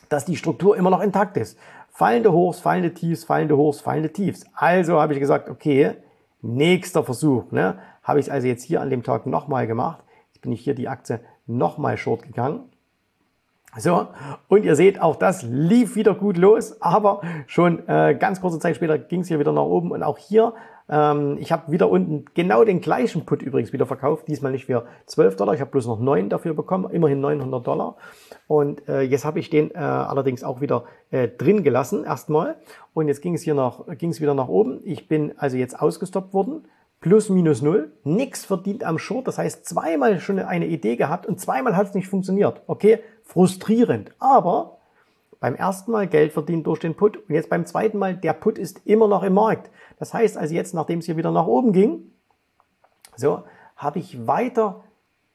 dass 0.08 0.24
die 0.24 0.36
Struktur 0.36 0.76
immer 0.76 0.90
noch 0.90 1.02
intakt 1.02 1.36
ist. 1.36 1.58
Fallende 1.90 2.32
Hochs, 2.32 2.60
fallende 2.60 2.94
Tiefs, 2.94 3.24
fallende 3.24 3.56
Hochs, 3.56 3.80
fallende 3.80 4.12
Tiefs. 4.12 4.44
Also 4.54 5.00
habe 5.00 5.14
ich 5.14 5.18
gesagt, 5.18 5.48
okay, 5.48 5.94
nächster 6.42 7.02
Versuch. 7.02 7.50
Ne? 7.50 7.78
Habe 8.02 8.20
ich 8.20 8.30
also 8.30 8.46
jetzt 8.46 8.62
hier 8.62 8.80
an 8.80 8.90
dem 8.90 9.02
Tag 9.02 9.26
nochmal 9.26 9.66
gemacht. 9.66 10.04
Jetzt 10.36 10.42
bin 10.42 10.52
ich 10.52 10.60
hier 10.60 10.74
die 10.74 10.86
Aktie 10.86 11.20
nochmal 11.46 11.96
short 11.96 12.22
gegangen. 12.22 12.64
So, 13.78 14.08
und 14.48 14.66
ihr 14.66 14.76
seht, 14.76 15.00
auch 15.00 15.16
das 15.16 15.42
lief 15.42 15.96
wieder 15.96 16.14
gut 16.14 16.36
los, 16.36 16.82
aber 16.82 17.22
schon 17.46 17.88
äh, 17.88 18.14
ganz 18.20 18.42
kurze 18.42 18.58
Zeit 18.58 18.76
später 18.76 18.98
ging 18.98 19.20
es 19.20 19.28
hier 19.28 19.38
wieder 19.38 19.52
nach 19.52 19.62
oben 19.62 19.92
und 19.92 20.02
auch 20.02 20.18
hier 20.18 20.52
ähm, 20.90 21.38
ich 21.40 21.52
habe 21.52 21.72
wieder 21.72 21.88
unten 21.90 22.26
genau 22.34 22.64
den 22.64 22.82
gleichen 22.82 23.24
Put 23.24 23.40
übrigens 23.40 23.72
wieder 23.72 23.86
verkauft, 23.86 24.28
diesmal 24.28 24.52
nicht 24.52 24.66
für 24.66 24.86
12 25.06 25.36
Dollar, 25.36 25.54
ich 25.54 25.60
habe 25.60 25.70
bloß 25.70 25.86
noch 25.86 26.00
9 26.00 26.28
dafür 26.28 26.52
bekommen, 26.52 26.90
immerhin 26.90 27.20
900 27.22 27.66
Dollar. 27.66 27.96
Und 28.46 28.86
äh, 28.88 29.00
jetzt 29.00 29.24
habe 29.24 29.38
ich 29.38 29.48
den 29.48 29.70
äh, 29.70 29.78
allerdings 29.78 30.44
auch 30.44 30.60
wieder 30.60 30.84
äh, 31.10 31.28
drin 31.28 31.62
gelassen 31.62 32.04
erstmal. 32.04 32.56
Und 32.92 33.08
jetzt 33.08 33.22
ging 33.22 33.34
es 33.34 33.42
hier 33.42 33.54
noch, 33.54 33.86
ging 33.96 34.10
es 34.10 34.20
wieder 34.20 34.34
nach 34.34 34.48
oben. 34.48 34.80
Ich 34.84 35.08
bin 35.08 35.32
also 35.38 35.56
jetzt 35.56 35.80
ausgestoppt 35.80 36.34
worden, 36.34 36.66
plus 37.06 37.28
minus 37.28 37.62
null, 37.62 37.92
nichts 38.02 38.44
verdient 38.44 38.82
am 38.82 38.98
Short. 38.98 39.28
Das 39.28 39.38
heißt, 39.38 39.64
zweimal 39.64 40.18
schon 40.18 40.40
eine 40.40 40.66
Idee 40.66 40.96
gehabt 40.96 41.24
und 41.24 41.40
zweimal 41.40 41.76
hat 41.76 41.86
es 41.86 41.94
nicht 41.94 42.08
funktioniert. 42.08 42.62
Okay, 42.66 42.98
frustrierend, 43.22 44.10
aber 44.18 44.78
beim 45.38 45.54
ersten 45.54 45.92
Mal 45.92 46.08
Geld 46.08 46.32
verdient 46.32 46.66
durch 46.66 46.80
den 46.80 46.96
Put 46.96 47.16
und 47.16 47.32
jetzt 47.32 47.48
beim 47.48 47.64
zweiten 47.64 47.98
Mal, 47.98 48.16
der 48.16 48.32
Put 48.32 48.58
ist 48.58 48.80
immer 48.86 49.06
noch 49.06 49.22
im 49.22 49.34
Markt. 49.34 49.70
Das 50.00 50.14
heißt 50.14 50.36
also 50.36 50.52
jetzt, 50.52 50.74
nachdem 50.74 50.98
es 50.98 51.06
hier 51.06 51.16
wieder 51.16 51.30
nach 51.30 51.46
oben 51.46 51.70
ging, 51.70 52.10
so, 53.14 53.44
habe 53.76 54.00
ich 54.00 54.26
weiter 54.26 54.82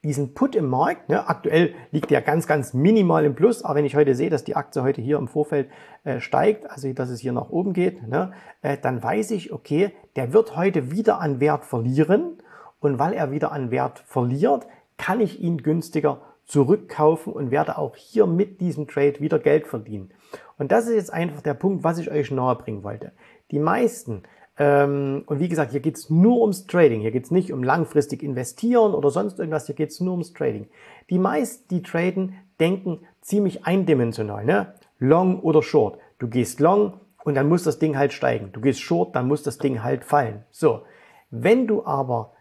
diesen 0.04 0.34
Put 0.34 0.56
im 0.56 0.68
Markt. 0.68 1.10
Ne? 1.10 1.28
Aktuell 1.28 1.74
liegt 1.92 2.10
der 2.10 2.22
ganz, 2.22 2.48
ganz 2.48 2.74
minimal 2.74 3.26
im 3.26 3.36
Plus, 3.36 3.64
aber 3.64 3.76
wenn 3.76 3.86
ich 3.86 3.96
heute 3.96 4.16
sehe, 4.16 4.30
dass 4.30 4.44
die 4.44 4.56
Aktie 4.56 4.82
heute 4.82 5.02
hier 5.02 5.18
im 5.18 5.28
Vorfeld 5.28 5.70
äh, 6.04 6.20
steigt, 6.20 6.70
also 6.70 6.92
dass 6.94 7.10
es 7.10 7.20
hier 7.20 7.34
nach 7.34 7.50
oben 7.50 7.74
geht, 7.74 8.08
ne? 8.08 8.32
äh, 8.62 8.78
dann 8.82 9.04
weiß 9.04 9.32
ich, 9.32 9.54
okay, 9.54 9.92
der 10.16 10.34
wird 10.34 10.56
heute 10.56 10.92
wieder 10.92 11.20
an 11.20 11.40
Wert 11.40 11.66
verlieren 11.66 12.38
und 12.80 13.00
weil 13.00 13.14
er 13.14 13.32
wieder 13.32 13.52
an 13.52 13.70
Wert 13.70 14.00
verliert, 14.00 14.68
kann 14.98 15.20
ich 15.22 15.42
ihn 15.42 15.60
günstiger 15.60 16.22
zurückkaufen 16.46 17.32
und 17.32 17.52
werde 17.52 17.78
auch 17.78 17.96
hier 17.96 18.26
mit 18.26 18.60
diesem 18.60 18.88
Trade 18.88 19.20
wieder 19.20 19.40
Geld 19.40 19.68
verdienen. 19.68 20.12
Und 20.58 20.72
das 20.72 20.88
ist 20.88 20.96
jetzt 20.96 21.14
einfach 21.14 21.42
der 21.42 21.54
Punkt, 21.54 21.84
was 21.84 21.98
ich 21.98 22.12
euch 22.12 22.30
nahe 22.30 22.56
bringen 22.56 22.84
wollte. 22.84 23.14
Die 23.52 23.60
meisten, 23.60 24.24
und 24.58 25.40
wie 25.40 25.50
gesagt, 25.50 25.72
hier 25.72 25.80
geht 25.80 25.98
es 25.98 26.10
nur 26.10 26.42
ums 26.42 26.68
Trading, 26.68 27.02
hier 27.02 27.12
geht 27.12 27.24
es 27.24 27.32
nicht 27.32 27.52
um 27.52 27.64
langfristig 27.64 28.22
investieren 28.22 28.94
oder 28.94 29.10
sonst 29.10 29.40
irgendwas, 29.40 29.66
hier 29.66 29.76
geht 29.76 29.90
es 29.90 30.02
nur 30.02 30.12
ums 30.12 30.34
Trading. 30.34 30.68
Die 31.10 31.20
meisten, 31.20 31.68
die 31.70 31.82
traden, 31.82 32.36
denken 32.60 33.00
ziemlich 33.22 33.66
eindimensional, 33.66 34.46
ne? 34.46 34.74
long 35.00 35.40
oder 35.40 35.64
short. 35.64 35.98
Du 36.20 36.28
gehst 36.28 36.60
long 36.60 36.94
und 37.24 37.36
dann 37.36 37.50
muss 37.50 37.64
das 37.64 37.80
Ding 37.80 37.98
halt 37.98 38.14
steigen. 38.14 38.52
Du 38.54 38.62
gehst 38.62 38.80
short, 38.80 39.16
dann 39.16 39.28
muss 39.28 39.44
das 39.44 39.58
Ding 39.58 39.84
halt 39.84 40.06
fallen. 40.06 40.44
So, 40.52 40.84
wenn 41.32 41.68
du 41.68 41.86
aber 41.86 42.32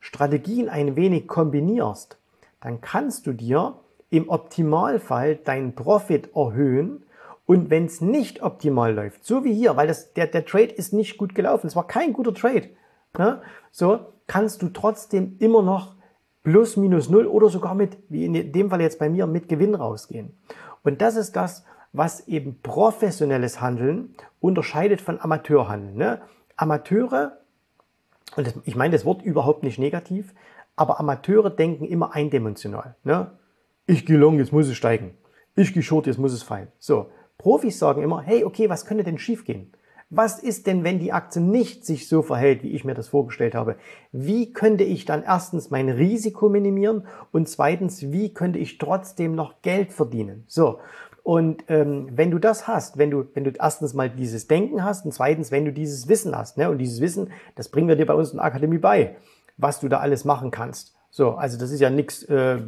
Strategien 0.00 0.68
ein 0.68 0.96
wenig 0.96 1.26
kombinierst, 1.26 2.18
dann 2.60 2.80
kannst 2.80 3.26
du 3.26 3.32
dir 3.32 3.74
im 4.10 4.28
Optimalfall 4.28 5.36
deinen 5.36 5.74
Profit 5.74 6.30
erhöhen 6.34 7.04
und 7.50 7.68
wenn 7.68 7.86
es 7.86 8.00
nicht 8.00 8.44
optimal 8.44 8.94
läuft, 8.94 9.24
so 9.24 9.42
wie 9.42 9.52
hier, 9.52 9.76
weil 9.76 9.88
das, 9.88 10.12
der, 10.12 10.28
der 10.28 10.46
Trade 10.46 10.72
ist 10.72 10.92
nicht 10.92 11.18
gut 11.18 11.34
gelaufen, 11.34 11.66
es 11.66 11.74
war 11.74 11.84
kein 11.84 12.12
guter 12.12 12.32
Trade, 12.32 12.68
ne? 13.18 13.42
so 13.72 13.98
kannst 14.28 14.62
du 14.62 14.68
trotzdem 14.68 15.34
immer 15.40 15.60
noch 15.60 15.96
plus 16.44 16.76
minus 16.76 17.10
null 17.10 17.26
oder 17.26 17.48
sogar 17.48 17.74
mit, 17.74 17.98
wie 18.08 18.24
in 18.24 18.52
dem 18.52 18.70
Fall 18.70 18.80
jetzt 18.80 19.00
bei 19.00 19.08
mir, 19.08 19.26
mit 19.26 19.48
Gewinn 19.48 19.74
rausgehen. 19.74 20.32
Und 20.84 21.02
das 21.02 21.16
ist 21.16 21.34
das, 21.34 21.64
was 21.92 22.28
eben 22.28 22.60
professionelles 22.62 23.60
Handeln 23.60 24.14
unterscheidet 24.38 25.00
von 25.00 25.20
Amateurhandeln. 25.20 25.96
Ne? 25.96 26.20
Amateure, 26.54 27.32
und 28.36 28.46
das, 28.46 28.54
ich 28.62 28.76
meine 28.76 28.92
das 28.92 29.04
Wort 29.04 29.22
überhaupt 29.22 29.64
nicht 29.64 29.80
negativ, 29.80 30.34
aber 30.76 31.00
Amateure 31.00 31.50
denken 31.50 31.84
immer 31.86 32.14
eindimensional. 32.14 32.94
Ne? 33.02 33.32
Ich 33.86 34.06
gehe 34.06 34.18
long, 34.18 34.38
jetzt 34.38 34.52
muss 34.52 34.68
es 34.68 34.76
steigen. 34.76 35.16
Ich 35.56 35.74
gehe 35.74 35.82
short, 35.82 36.06
jetzt 36.06 36.18
muss 36.18 36.32
es 36.32 36.44
fallen. 36.44 36.68
So. 36.78 37.10
Profis 37.40 37.78
sagen 37.78 38.02
immer, 38.02 38.22
hey, 38.22 38.44
okay, 38.44 38.68
was 38.68 38.86
könnte 38.86 39.04
denn 39.04 39.18
schiefgehen? 39.18 39.72
Was 40.12 40.40
ist 40.40 40.66
denn, 40.66 40.82
wenn 40.82 40.98
die 40.98 41.12
Aktie 41.12 41.40
nicht 41.40 41.86
sich 41.86 42.08
so 42.08 42.22
verhält, 42.22 42.64
wie 42.64 42.70
ich 42.70 42.84
mir 42.84 42.94
das 42.94 43.08
vorgestellt 43.08 43.54
habe? 43.54 43.76
Wie 44.10 44.52
könnte 44.52 44.82
ich 44.84 45.04
dann 45.04 45.22
erstens 45.22 45.70
mein 45.70 45.88
Risiko 45.88 46.48
minimieren 46.48 47.06
und 47.30 47.48
zweitens, 47.48 48.10
wie 48.10 48.34
könnte 48.34 48.58
ich 48.58 48.78
trotzdem 48.78 49.34
noch 49.34 49.62
Geld 49.62 49.92
verdienen? 49.92 50.44
So. 50.48 50.78
Und 51.22 51.64
ähm, 51.68 52.08
wenn 52.12 52.30
du 52.30 52.38
das 52.38 52.66
hast, 52.66 52.98
wenn 52.98 53.10
du, 53.10 53.24
wenn 53.34 53.44
du 53.44 53.52
erstens 53.58 53.94
mal 53.94 54.10
dieses 54.10 54.48
Denken 54.48 54.82
hast 54.82 55.04
und 55.04 55.12
zweitens, 55.12 55.52
wenn 55.52 55.64
du 55.64 55.72
dieses 55.72 56.08
Wissen 56.08 56.36
hast, 56.36 56.58
ne, 56.58 56.70
und 56.70 56.78
dieses 56.78 57.00
Wissen, 57.00 57.30
das 57.54 57.68
bringen 57.68 57.88
wir 57.88 57.96
dir 57.96 58.06
bei 58.06 58.14
uns 58.14 58.30
in 58.30 58.38
der 58.38 58.46
Akademie 58.46 58.78
bei 58.78 59.16
was 59.60 59.80
du 59.80 59.88
da 59.88 59.98
alles 59.98 60.24
machen 60.24 60.50
kannst. 60.50 60.94
So, 61.10 61.32
also 61.32 61.58
das 61.58 61.70
ist 61.70 61.80
ja 61.80 61.90
nichts 61.90 62.22
äh, 62.24 62.58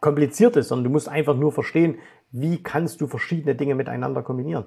Kompliziertes, 0.00 0.68
sondern 0.68 0.84
du 0.84 0.90
musst 0.90 1.08
einfach 1.08 1.36
nur 1.36 1.52
verstehen, 1.52 1.96
wie 2.30 2.62
kannst 2.62 3.00
du 3.00 3.06
verschiedene 3.06 3.54
Dinge 3.54 3.74
miteinander 3.74 4.22
kombinieren. 4.22 4.64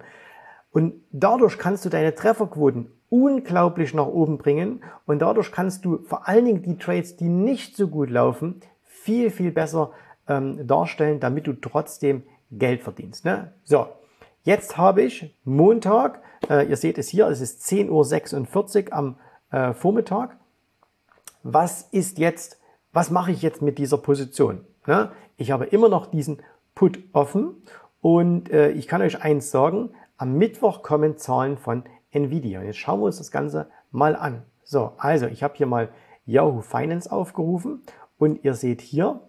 Und 0.71 0.93
dadurch 1.11 1.57
kannst 1.57 1.85
du 1.85 1.89
deine 1.89 2.15
Trefferquoten 2.15 2.91
unglaublich 3.09 3.93
nach 3.93 4.07
oben 4.07 4.37
bringen 4.37 4.83
und 5.05 5.19
dadurch 5.19 5.51
kannst 5.51 5.83
du 5.83 5.99
vor 6.03 6.27
allen 6.27 6.45
Dingen 6.45 6.61
die 6.63 6.77
Trades, 6.77 7.17
die 7.17 7.27
nicht 7.27 7.75
so 7.75 7.87
gut 7.87 8.09
laufen, 8.09 8.61
viel, 8.85 9.29
viel 9.29 9.51
besser 9.51 9.91
ähm, 10.27 10.65
darstellen, 10.65 11.19
damit 11.19 11.47
du 11.47 11.53
trotzdem 11.53 12.23
Geld 12.51 12.83
verdienst. 12.83 13.25
Ne? 13.25 13.53
So, 13.63 13.87
jetzt 14.43 14.77
habe 14.77 15.01
ich 15.01 15.35
Montag, 15.43 16.21
äh, 16.49 16.67
ihr 16.69 16.77
seht 16.77 16.97
es 16.97 17.09
hier, 17.09 17.27
es 17.27 17.41
ist 17.41 17.63
10.46 17.63 18.87
Uhr 18.87 18.93
am 18.93 19.15
äh, 19.51 19.73
Vormittag 19.73 20.37
was 21.43 21.87
ist 21.91 22.17
jetzt, 22.17 22.59
was 22.93 23.09
mache 23.09 23.31
ich 23.31 23.41
jetzt 23.41 23.61
mit 23.61 23.77
dieser 23.77 23.97
Position? 23.97 24.65
Ne? 24.85 25.11
Ich 25.37 25.51
habe 25.51 25.65
immer 25.65 25.89
noch 25.89 26.07
diesen 26.07 26.41
Put 26.75 26.99
offen 27.13 27.63
und 28.01 28.49
äh, 28.51 28.71
ich 28.71 28.87
kann 28.87 29.01
euch 29.01 29.21
eins 29.21 29.51
sagen, 29.51 29.91
am 30.17 30.37
Mittwoch 30.37 30.83
kommen 30.83 31.17
Zahlen 31.17 31.57
von 31.57 31.83
Nvidia. 32.11 32.59
Und 32.59 32.65
jetzt 32.65 32.77
schauen 32.77 32.99
wir 32.99 33.05
uns 33.05 33.17
das 33.17 33.31
Ganze 33.31 33.69
mal 33.91 34.15
an. 34.15 34.43
So, 34.63 34.93
also 34.97 35.27
ich 35.27 35.43
habe 35.43 35.55
hier 35.55 35.67
mal 35.67 35.89
Yahoo 36.25 36.61
Finance 36.61 37.11
aufgerufen 37.11 37.81
und 38.17 38.43
ihr 38.43 38.53
seht 38.53 38.81
hier 38.81 39.21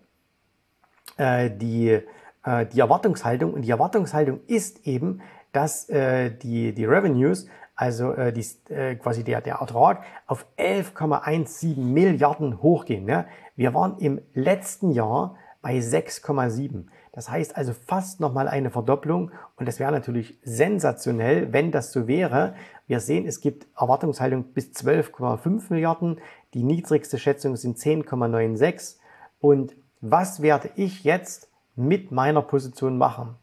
äh, 1.17 1.51
die, 1.51 2.01
äh, 2.45 2.67
die 2.67 2.81
Erwartungshaltung 2.81 3.55
und 3.55 3.63
die 3.63 3.71
Erwartungshaltung 3.71 4.41
ist 4.47 4.87
eben, 4.87 5.21
dass 5.53 5.89
äh, 5.89 6.31
die, 6.31 6.73
die 6.75 6.85
Revenues 6.85 7.47
also 7.75 8.13
äh, 8.13 8.33
die, 8.33 8.47
äh, 8.73 8.95
quasi 8.97 9.25
der, 9.25 9.41
der 9.41 9.57
Ertrag, 9.57 10.05
auf 10.27 10.47
11,17 10.59 11.79
Milliarden 11.79 12.63
hochgehen. 12.63 13.05
Ne? 13.05 13.27
Wir 13.57 13.75
waren 13.75 13.99
im 13.99 14.21
letzten 14.35 14.93
Jahr 14.93 15.37
bei 15.63 15.79
6,7. 15.79 16.87
Das 17.13 17.29
heißt 17.29 17.57
also 17.57 17.75
fast 17.75 18.21
nochmal 18.21 18.49
eine 18.49 18.71
Verdopplung 18.71 19.33
und 19.57 19.69
das 19.69 19.79
wäre 19.79 19.93
natürlich 19.93 20.39
sensationell, 20.43 21.53
wenn 21.53 21.71
das 21.71 21.93
so 21.93 22.09
wäre. 22.09 22.55
Wir 22.87 23.01
sehen, 23.01 23.27
es 23.27 23.41
gibt 23.41 23.67
Erwartungshaltung 23.79 24.45
bis 24.55 24.71
12,5 24.71 25.65
Milliarden. 25.69 26.21
Die 26.55 26.63
niedrigste 26.63 27.19
Schätzung 27.19 27.57
sind 27.57 27.77
10,96. 27.77 28.97
Und 29.41 29.77
was 30.01 30.41
werde 30.41 30.71
ich 30.77 31.05
jetzt 31.05 31.51
mit 31.77 32.13
meiner 32.13 32.41
Position 32.41 32.97
machen? 32.97 33.37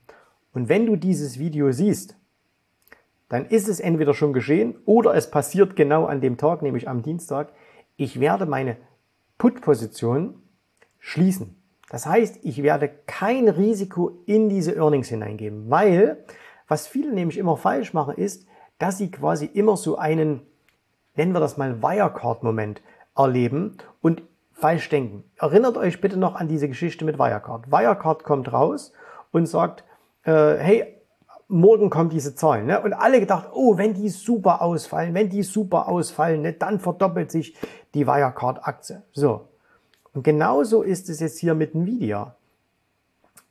Und 0.52 0.68
wenn 0.68 0.88
du 0.88 0.96
dieses 0.96 1.38
Video 1.38 1.72
siehst, 1.72 2.16
dann 3.30 3.46
ist 3.46 3.70
es 3.70 3.80
entweder 3.80 4.16
schon 4.16 4.34
geschehen 4.34 4.76
oder 4.86 5.14
es 5.14 5.30
passiert 5.30 5.76
genau 5.76 6.06
an 6.06 6.22
dem 6.22 6.38
Tag, 6.38 6.64
nämlich 6.64 6.88
am 6.88 7.04
Dienstag. 7.04 7.54
Ich 7.98 8.20
werde 8.20 8.48
meine 8.48 8.78
Put-Position 9.38 10.42
schließen. 10.98 11.59
Das 11.90 12.06
heißt, 12.06 12.40
ich 12.44 12.62
werde 12.64 12.90
kein 13.08 13.48
Risiko 13.50 14.22
in 14.26 14.48
diese 14.48 14.76
Earnings 14.76 15.10
hineingeben, 15.10 15.70
weil 15.70 16.24
was 16.68 16.88
viele 16.88 17.12
nämlich 17.14 17.38
immer 17.38 17.58
falsch 17.58 17.94
machen 17.94 18.16
ist, 18.16 18.48
dass 18.78 18.98
sie 18.98 19.12
quasi 19.12 19.46
immer 19.46 19.76
so 19.76 19.98
einen, 19.98 20.42
nennen 21.16 21.34
wir 21.34 21.40
das 21.40 21.58
mal 21.58 21.82
Wirecard-Moment 21.82 22.82
erleben 23.16 23.78
und 24.02 24.24
falsch 24.54 24.90
denken. 24.90 25.24
Erinnert 25.38 25.78
euch 25.78 26.00
bitte 26.00 26.18
noch 26.18 26.36
an 26.36 26.48
diese 26.48 26.68
Geschichte 26.68 27.06
mit 27.06 27.18
Wirecard. 27.18 27.72
Wirecard 27.72 28.24
kommt 28.24 28.54
raus 28.54 28.94
und 29.32 29.48
sagt, 29.48 29.84
äh, 30.24 30.56
hey, 30.58 31.00
morgen 31.48 31.90
kommt 31.90 32.14
diese 32.14 32.36
Zahlen. 32.36 32.68
Ne? 32.68 32.80
Und 32.80 32.94
alle 32.94 33.20
gedacht, 33.20 33.50
oh, 33.54 33.78
wenn 33.78 33.96
die 33.96 34.10
super 34.10 34.62
ausfallen, 34.62 35.14
wenn 35.16 35.30
die 35.30 35.44
super 35.44 35.88
ausfallen, 35.90 36.44
ne, 36.44 36.54
dann 36.54 36.80
verdoppelt 36.80 37.32
sich 37.32 37.58
die 37.94 38.06
Wirecard-Aktie. 38.06 39.02
So. 39.12 39.49
Und 40.14 40.24
genauso 40.24 40.82
ist 40.82 41.10
es 41.10 41.20
jetzt 41.20 41.40
hier 41.40 41.56
mit 41.56 41.76
Nvidia. 41.76 42.36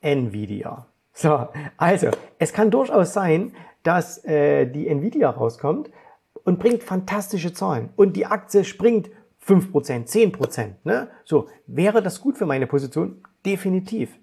Nvidia. 0.00 0.86
So, 1.12 1.48
also, 1.76 2.08
es 2.38 2.52
kann 2.52 2.70
durchaus 2.70 3.12
sein, 3.12 3.52
dass 3.82 4.24
äh, 4.24 4.66
die 4.66 4.88
Nvidia 4.88 5.30
rauskommt 5.30 5.90
und 6.44 6.58
bringt 6.58 6.82
fantastische 6.82 7.52
Zahlen. 7.52 7.90
Und 7.96 8.14
die 8.16 8.26
Aktie 8.26 8.64
springt 8.64 9.10
5%, 9.46 10.06
10%. 10.08 10.74
Ne? 10.84 11.08
So, 11.24 11.48
wäre 11.66 12.02
das 12.02 12.20
gut 12.20 12.38
für 12.38 12.46
meine 12.46 12.66
Position? 12.66 13.22
Definitiv. 13.44 14.18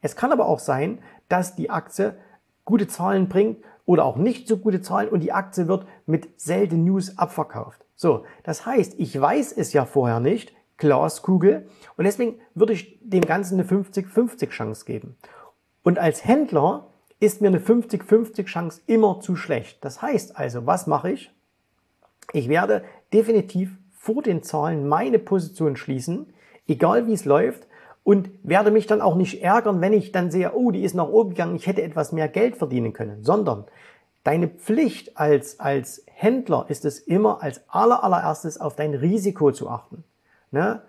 Es 0.00 0.16
kann 0.16 0.32
aber 0.32 0.46
auch 0.46 0.58
sein, 0.58 1.00
dass 1.28 1.54
die 1.54 1.70
Aktie 1.70 2.16
gute 2.64 2.88
Zahlen 2.88 3.28
bringt 3.28 3.58
oder 3.84 4.04
auch 4.04 4.16
nicht 4.16 4.48
so 4.48 4.56
gute 4.56 4.80
Zahlen 4.80 5.08
und 5.08 5.20
die 5.20 5.32
Aktie 5.32 5.68
wird 5.68 5.86
mit 6.06 6.40
selten 6.40 6.84
News 6.84 7.18
abverkauft. 7.18 7.84
So, 7.96 8.24
das 8.44 8.64
heißt, 8.64 8.94
ich 8.98 9.20
weiß 9.20 9.52
es 9.52 9.72
ja 9.72 9.84
vorher 9.84 10.20
nicht, 10.20 10.52
Glaskugel, 10.80 11.68
und 11.96 12.04
deswegen 12.04 12.40
würde 12.56 12.72
ich 12.72 12.98
dem 13.00 13.24
Ganzen 13.24 13.60
eine 13.60 13.68
50-50 13.68 14.48
Chance 14.48 14.84
geben. 14.84 15.16
Und 15.84 15.98
als 15.98 16.24
Händler 16.24 16.88
ist 17.20 17.40
mir 17.40 17.48
eine 17.48 17.60
50-50 17.60 18.46
Chance 18.46 18.80
immer 18.86 19.20
zu 19.20 19.36
schlecht. 19.36 19.84
Das 19.84 20.02
heißt 20.02 20.36
also, 20.36 20.66
was 20.66 20.88
mache 20.88 21.12
ich? 21.12 21.32
Ich 22.32 22.48
werde 22.48 22.82
definitiv 23.12 23.70
vor 23.92 24.22
den 24.22 24.42
Zahlen 24.42 24.88
meine 24.88 25.18
Position 25.18 25.76
schließen, 25.76 26.32
egal 26.66 27.06
wie 27.06 27.12
es 27.12 27.24
läuft, 27.24 27.66
und 28.02 28.30
werde 28.42 28.70
mich 28.70 28.86
dann 28.86 29.02
auch 29.02 29.14
nicht 29.14 29.42
ärgern, 29.42 29.80
wenn 29.80 29.92
ich 29.92 30.10
dann 30.10 30.30
sehe, 30.30 30.54
oh, 30.54 30.70
die 30.70 30.82
ist 30.82 30.94
nach 30.94 31.08
oben 31.08 31.30
gegangen, 31.30 31.56
ich 31.56 31.66
hätte 31.66 31.82
etwas 31.82 32.12
mehr 32.12 32.28
Geld 32.28 32.56
verdienen 32.56 32.94
können, 32.94 33.22
sondern 33.22 33.66
deine 34.24 34.48
Pflicht 34.48 35.18
als, 35.18 35.60
als 35.60 36.04
Händler 36.06 36.66
ist 36.68 36.84
es 36.84 36.98
immer 36.98 37.42
als 37.42 37.62
aller, 37.68 38.02
allererstes 38.02 38.58
auf 38.58 38.74
dein 38.74 38.94
Risiko 38.94 39.52
zu 39.52 39.68
achten. 39.68 40.04
Ne? 40.50 40.82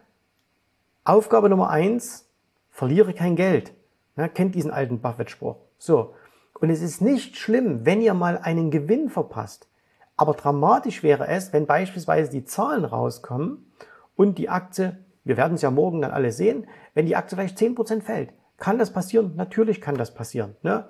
Aufgabe 1.03 1.50
Nummer 1.50 1.70
eins, 1.70 2.30
verliere 2.70 3.13
kein 3.13 3.36
Geld. 3.36 3.74
Ne? 4.15 4.30
Kennt 4.30 4.56
diesen 4.56 4.72
alten 4.72 5.00
Buffett-Spruch. 5.00 5.58
So. 5.77 6.15
Und 6.60 6.70
es 6.70 6.82
ist 6.82 7.01
nicht 7.01 7.38
schlimm, 7.38 7.86
wenn 7.86 8.01
ihr 8.01 8.13
mal 8.13 8.38
einen 8.38 8.72
Gewinn 8.72 9.10
verpasst. 9.10 9.68
Aber 10.15 10.34
dramatisch 10.34 11.01
wäre 11.01 11.27
es, 11.27 11.53
wenn 11.53 11.65
beispielsweise 11.65 12.30
die 12.30 12.46
Zahlen 12.46 12.86
rauskommen 12.86 13.72
und 14.15 14.38
die 14.38 14.50
Aktie 14.50 14.98
wir 15.24 15.38
werden 15.38 15.53
es 15.53 15.62
ja 15.62 15.72
morgen 15.72 16.01
dann 16.01 16.12
alle 16.12 16.32
sehen, 16.32 16.68
wenn 16.94 17.06
die 17.06 17.15
Aktie 17.15 17.36
vielleicht 17.36 17.58
10% 17.58 18.01
fällt. 18.01 18.34
Kann 18.58 18.80
das 18.80 18.91
passieren? 18.91 19.34
Natürlich 19.36 19.82
kann 19.82 19.96
das 19.96 20.13
passieren. 20.13 20.56
Ne? 20.62 20.88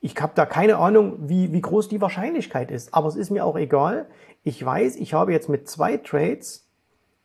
Ich 0.00 0.14
habe 0.20 0.32
da 0.34 0.46
keine 0.46 0.76
Ahnung, 0.76 1.28
wie, 1.28 1.52
wie 1.52 1.60
groß 1.60 1.88
die 1.88 2.00
Wahrscheinlichkeit 2.00 2.70
ist, 2.70 2.94
aber 2.94 3.08
es 3.08 3.16
ist 3.16 3.30
mir 3.30 3.44
auch 3.44 3.56
egal. 3.56 4.06
Ich 4.42 4.64
weiß, 4.64 4.96
ich 4.96 5.14
habe 5.14 5.32
jetzt 5.32 5.48
mit 5.48 5.68
zwei 5.68 5.96
Trades 5.98 6.66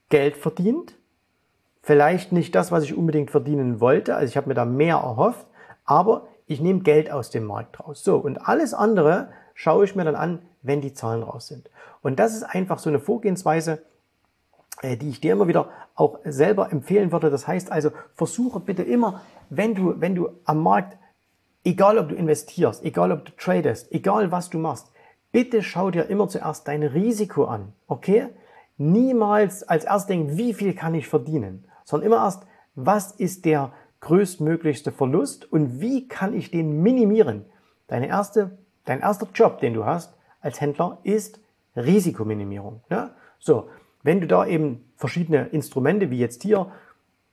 Geld 0.09 0.37
verdient. 0.37 0.95
Vielleicht 1.81 2.31
nicht 2.31 2.55
das, 2.55 2.71
was 2.71 2.83
ich 2.83 2.95
unbedingt 2.95 3.31
verdienen 3.31 3.79
wollte, 3.79 4.15
also 4.15 4.29
ich 4.29 4.37
habe 4.37 4.47
mir 4.47 4.55
da 4.55 4.65
mehr 4.65 4.95
erhofft, 4.95 5.45
aber 5.85 6.27
ich 6.47 6.59
nehme 6.59 6.81
Geld 6.81 7.11
aus 7.11 7.29
dem 7.29 7.45
Markt 7.45 7.79
raus. 7.79 8.03
So, 8.03 8.17
und 8.17 8.37
alles 8.47 8.73
andere 8.73 9.29
schaue 9.53 9.85
ich 9.85 9.95
mir 9.95 10.03
dann 10.03 10.15
an, 10.15 10.41
wenn 10.61 10.81
die 10.81 10.93
Zahlen 10.93 11.23
raus 11.23 11.47
sind. 11.47 11.69
Und 12.01 12.19
das 12.19 12.35
ist 12.35 12.43
einfach 12.43 12.79
so 12.79 12.89
eine 12.89 12.99
Vorgehensweise, 12.99 13.83
äh, 14.81 14.97
die 14.97 15.09
ich 15.09 15.21
dir 15.21 15.33
immer 15.33 15.47
wieder 15.47 15.69
auch 15.95 16.19
selber 16.25 16.71
empfehlen 16.71 17.11
würde. 17.11 17.29
Das 17.29 17.47
heißt 17.47 17.71
also, 17.71 17.91
versuche 18.15 18.59
bitte 18.59 18.83
immer, 18.83 19.21
wenn 19.49 19.75
du, 19.75 19.99
wenn 19.99 20.15
du 20.15 20.29
am 20.45 20.61
Markt, 20.61 20.97
egal 21.63 21.97
ob 21.97 22.09
du 22.09 22.15
investierst, 22.15 22.83
egal 22.83 23.11
ob 23.11 23.25
du 23.25 23.31
tradest, 23.37 23.91
egal 23.91 24.31
was 24.31 24.49
du 24.49 24.57
machst, 24.57 24.91
bitte 25.31 25.63
schau 25.63 25.91
dir 25.91 26.09
immer 26.09 26.27
zuerst 26.27 26.67
dein 26.67 26.83
Risiko 26.83 27.45
an. 27.45 27.73
Okay? 27.87 28.29
Niemals 28.77 29.63
als 29.63 29.85
erst 29.85 30.09
denken, 30.09 30.37
wie 30.37 30.53
viel 30.53 30.73
kann 30.73 30.93
ich 30.93 31.07
verdienen, 31.07 31.65
sondern 31.85 32.07
immer 32.07 32.23
erst, 32.23 32.45
was 32.75 33.11
ist 33.11 33.45
der 33.45 33.71
größtmöglichste 34.01 34.91
Verlust 34.91 35.51
und 35.51 35.79
wie 35.79 36.07
kann 36.07 36.33
ich 36.33 36.51
den 36.51 36.81
minimieren? 36.81 37.45
Deine 37.87 38.07
erste, 38.07 38.57
dein 38.83 38.99
erster 38.99 39.27
Job, 39.33 39.59
den 39.59 39.73
du 39.73 39.85
hast 39.85 40.15
als 40.41 40.59
Händler, 40.59 40.99
ist 41.03 41.39
Risikominimierung. 41.75 42.81
Ja? 42.89 43.15
So, 43.39 43.69
wenn 44.03 44.21
du 44.21 44.27
da 44.27 44.45
eben 44.45 44.85
verschiedene 44.97 45.47
Instrumente, 45.47 46.11
wie 46.11 46.19
jetzt 46.19 46.43
hier, 46.43 46.71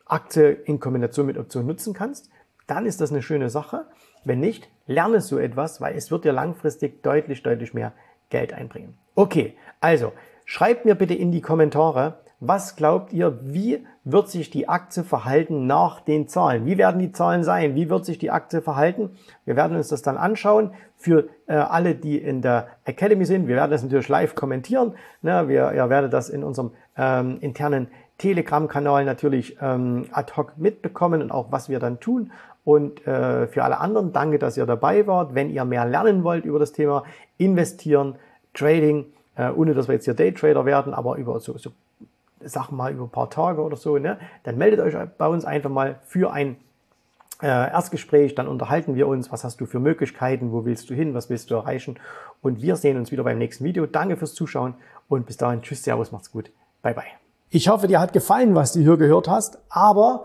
Aktie 0.07 0.51
in 0.51 0.81
Kombination 0.81 1.27
mit 1.27 1.39
Optionen 1.39 1.69
nutzen 1.69 1.95
kannst, 1.95 2.31
dann 2.67 2.87
ist 2.87 3.01
das 3.01 3.11
eine 3.11 3.23
schöne 3.23 3.51
Sache. 3.51 3.87
Wenn 4.25 4.41
nicht, 4.41 4.69
lerne 4.87 5.21
so 5.21 5.39
etwas, 5.39 5.81
weil 5.81 5.97
es 5.97 6.11
wird 6.11 6.25
dir 6.25 6.33
langfristig 6.33 7.03
deutlich, 7.03 7.43
deutlich 7.43 7.75
mehr 7.75 7.93
Geld 8.31 8.53
einbringen. 8.53 8.97
Okay, 9.15 9.57
also 9.81 10.13
schreibt 10.45 10.85
mir 10.85 10.95
bitte 10.95 11.15
in 11.15 11.33
die 11.33 11.41
Kommentare, 11.41 12.15
was 12.45 12.75
glaubt 12.75 13.13
ihr, 13.13 13.39
wie 13.43 13.87
wird 14.03 14.29
sich 14.29 14.51
die 14.51 14.69
Aktie 14.69 15.05
verhalten 15.05 15.69
nach 15.69 16.01
den 16.01 16.27
Zahlen? 16.27 16.67
Wie 16.67 16.77
werden 16.77 16.99
die 16.99 17.13
Zahlen 17.13 17.45
sein? 17.45 17.77
Wie 17.77 17.89
wird 17.89 18.05
sich 18.05 18.19
die 18.19 18.33
Aktie 18.33 18.61
verhalten? 18.61 19.11
Wir 19.45 19.55
werden 19.55 19.77
uns 19.77 19.89
das 19.89 20.03
dann 20.03 20.17
anschauen. 20.17 20.73
Für 20.97 21.29
äh, 21.47 21.55
alle, 21.55 21.95
die 21.95 22.19
in 22.19 22.43
der 22.43 22.67
Academy 22.85 23.25
sind, 23.27 23.47
wir 23.47 23.55
werden 23.55 23.71
das 23.71 23.85
natürlich 23.85 24.09
live 24.09 24.35
kommentieren. 24.35 24.95
Ne, 25.23 25.47
wir, 25.47 25.73
ihr 25.73 25.89
werdet 25.89 26.13
das 26.13 26.31
in 26.31 26.43
unserem 26.43 26.73
ähm, 26.97 27.39
internen 27.41 27.87
Telegram-Kanal 28.19 29.05
natürlich 29.05 29.57
ähm, 29.61 30.07
ad 30.11 30.33
hoc 30.37 30.55
mitbekommen 30.57 31.23
und 31.23 31.31
auch 31.31 31.53
was 31.53 31.69
wir 31.69 31.79
dann 31.79 32.01
tun. 32.01 32.33
Und 32.65 33.07
äh, 33.07 33.47
für 33.47 33.63
alle 33.63 33.79
anderen, 33.79 34.13
danke, 34.13 34.41
dass 34.41 34.57
ihr 34.57 34.67
dabei 34.67 35.07
wart. 35.07 35.37
Wenn 35.37 35.51
ihr 35.51 35.65
mehr 35.65 35.85
lernen 35.85 36.25
wollt 36.25 36.45
über 36.45 36.59
das 36.59 36.73
Thema 36.73 37.05
Investieren, 37.39 38.17
Trading, 38.55 39.07
äh, 39.37 39.51
ohne 39.51 39.75
dass 39.75 39.89
wir 39.89 39.95
jetzt 39.95 40.05
hier 40.05 40.15
Daytrader 40.15 40.65
werden, 40.65 40.95
aber 40.95 41.17
über 41.17 41.41
so, 41.41 41.57
so 41.59 41.71
Sachen 42.45 42.77
mal 42.77 42.93
über 42.93 43.05
ein 43.05 43.11
paar 43.11 43.31
Tage 43.31 43.63
oder 43.63 43.77
so, 43.77 43.99
ne, 43.99 44.19
dann 44.45 44.59
meldet 44.59 44.81
euch 44.81 44.95
bei 45.19 45.27
uns 45.27 45.45
einfach 45.45 45.71
mal 45.71 46.01
für 46.05 46.33
ein 46.33 46.57
äh, 47.43 47.47
Erstgespräch, 47.47 48.35
dann 48.35 48.49
unterhalten 48.49 48.95
wir 48.95 49.09
uns, 49.09 49.33
was 49.33 49.45
hast 49.45 49.61
du 49.61 49.67
für 49.67 49.81
Möglichkeiten, 49.81 50.53
wo 50.53 50.65
willst 50.65 50.91
du 50.91 50.95
hin, 50.95 51.15
was 51.15 51.29
willst 51.29 51.51
du 51.51 51.55
erreichen? 51.55 51.99
Und 52.41 52.63
wir 52.63 52.77
sehen 52.77 52.97
uns 52.97 53.11
wieder 53.11 53.25
beim 53.25 53.39
nächsten 53.39 53.65
Video. 53.65 53.87
Danke 53.87 54.17
fürs 54.17 54.35
Zuschauen 54.35 54.75
und 55.09 55.27
bis 55.27 55.37
dahin, 55.37 55.63
tschüss, 55.63 55.83
servus, 55.83 56.13
macht's 56.13 56.31
gut, 56.31 56.51
bye 56.83 56.95
bye. 56.95 57.05
Ich 57.51 57.69
hoffe, 57.69 57.87
dir 57.87 58.01
hat 58.01 58.13
gefallen, 58.13 58.55
was 58.55 58.73
du 58.73 58.81
hier 58.81 58.97
gehört 58.97 59.29
hast, 59.29 59.59
aber 59.69 60.25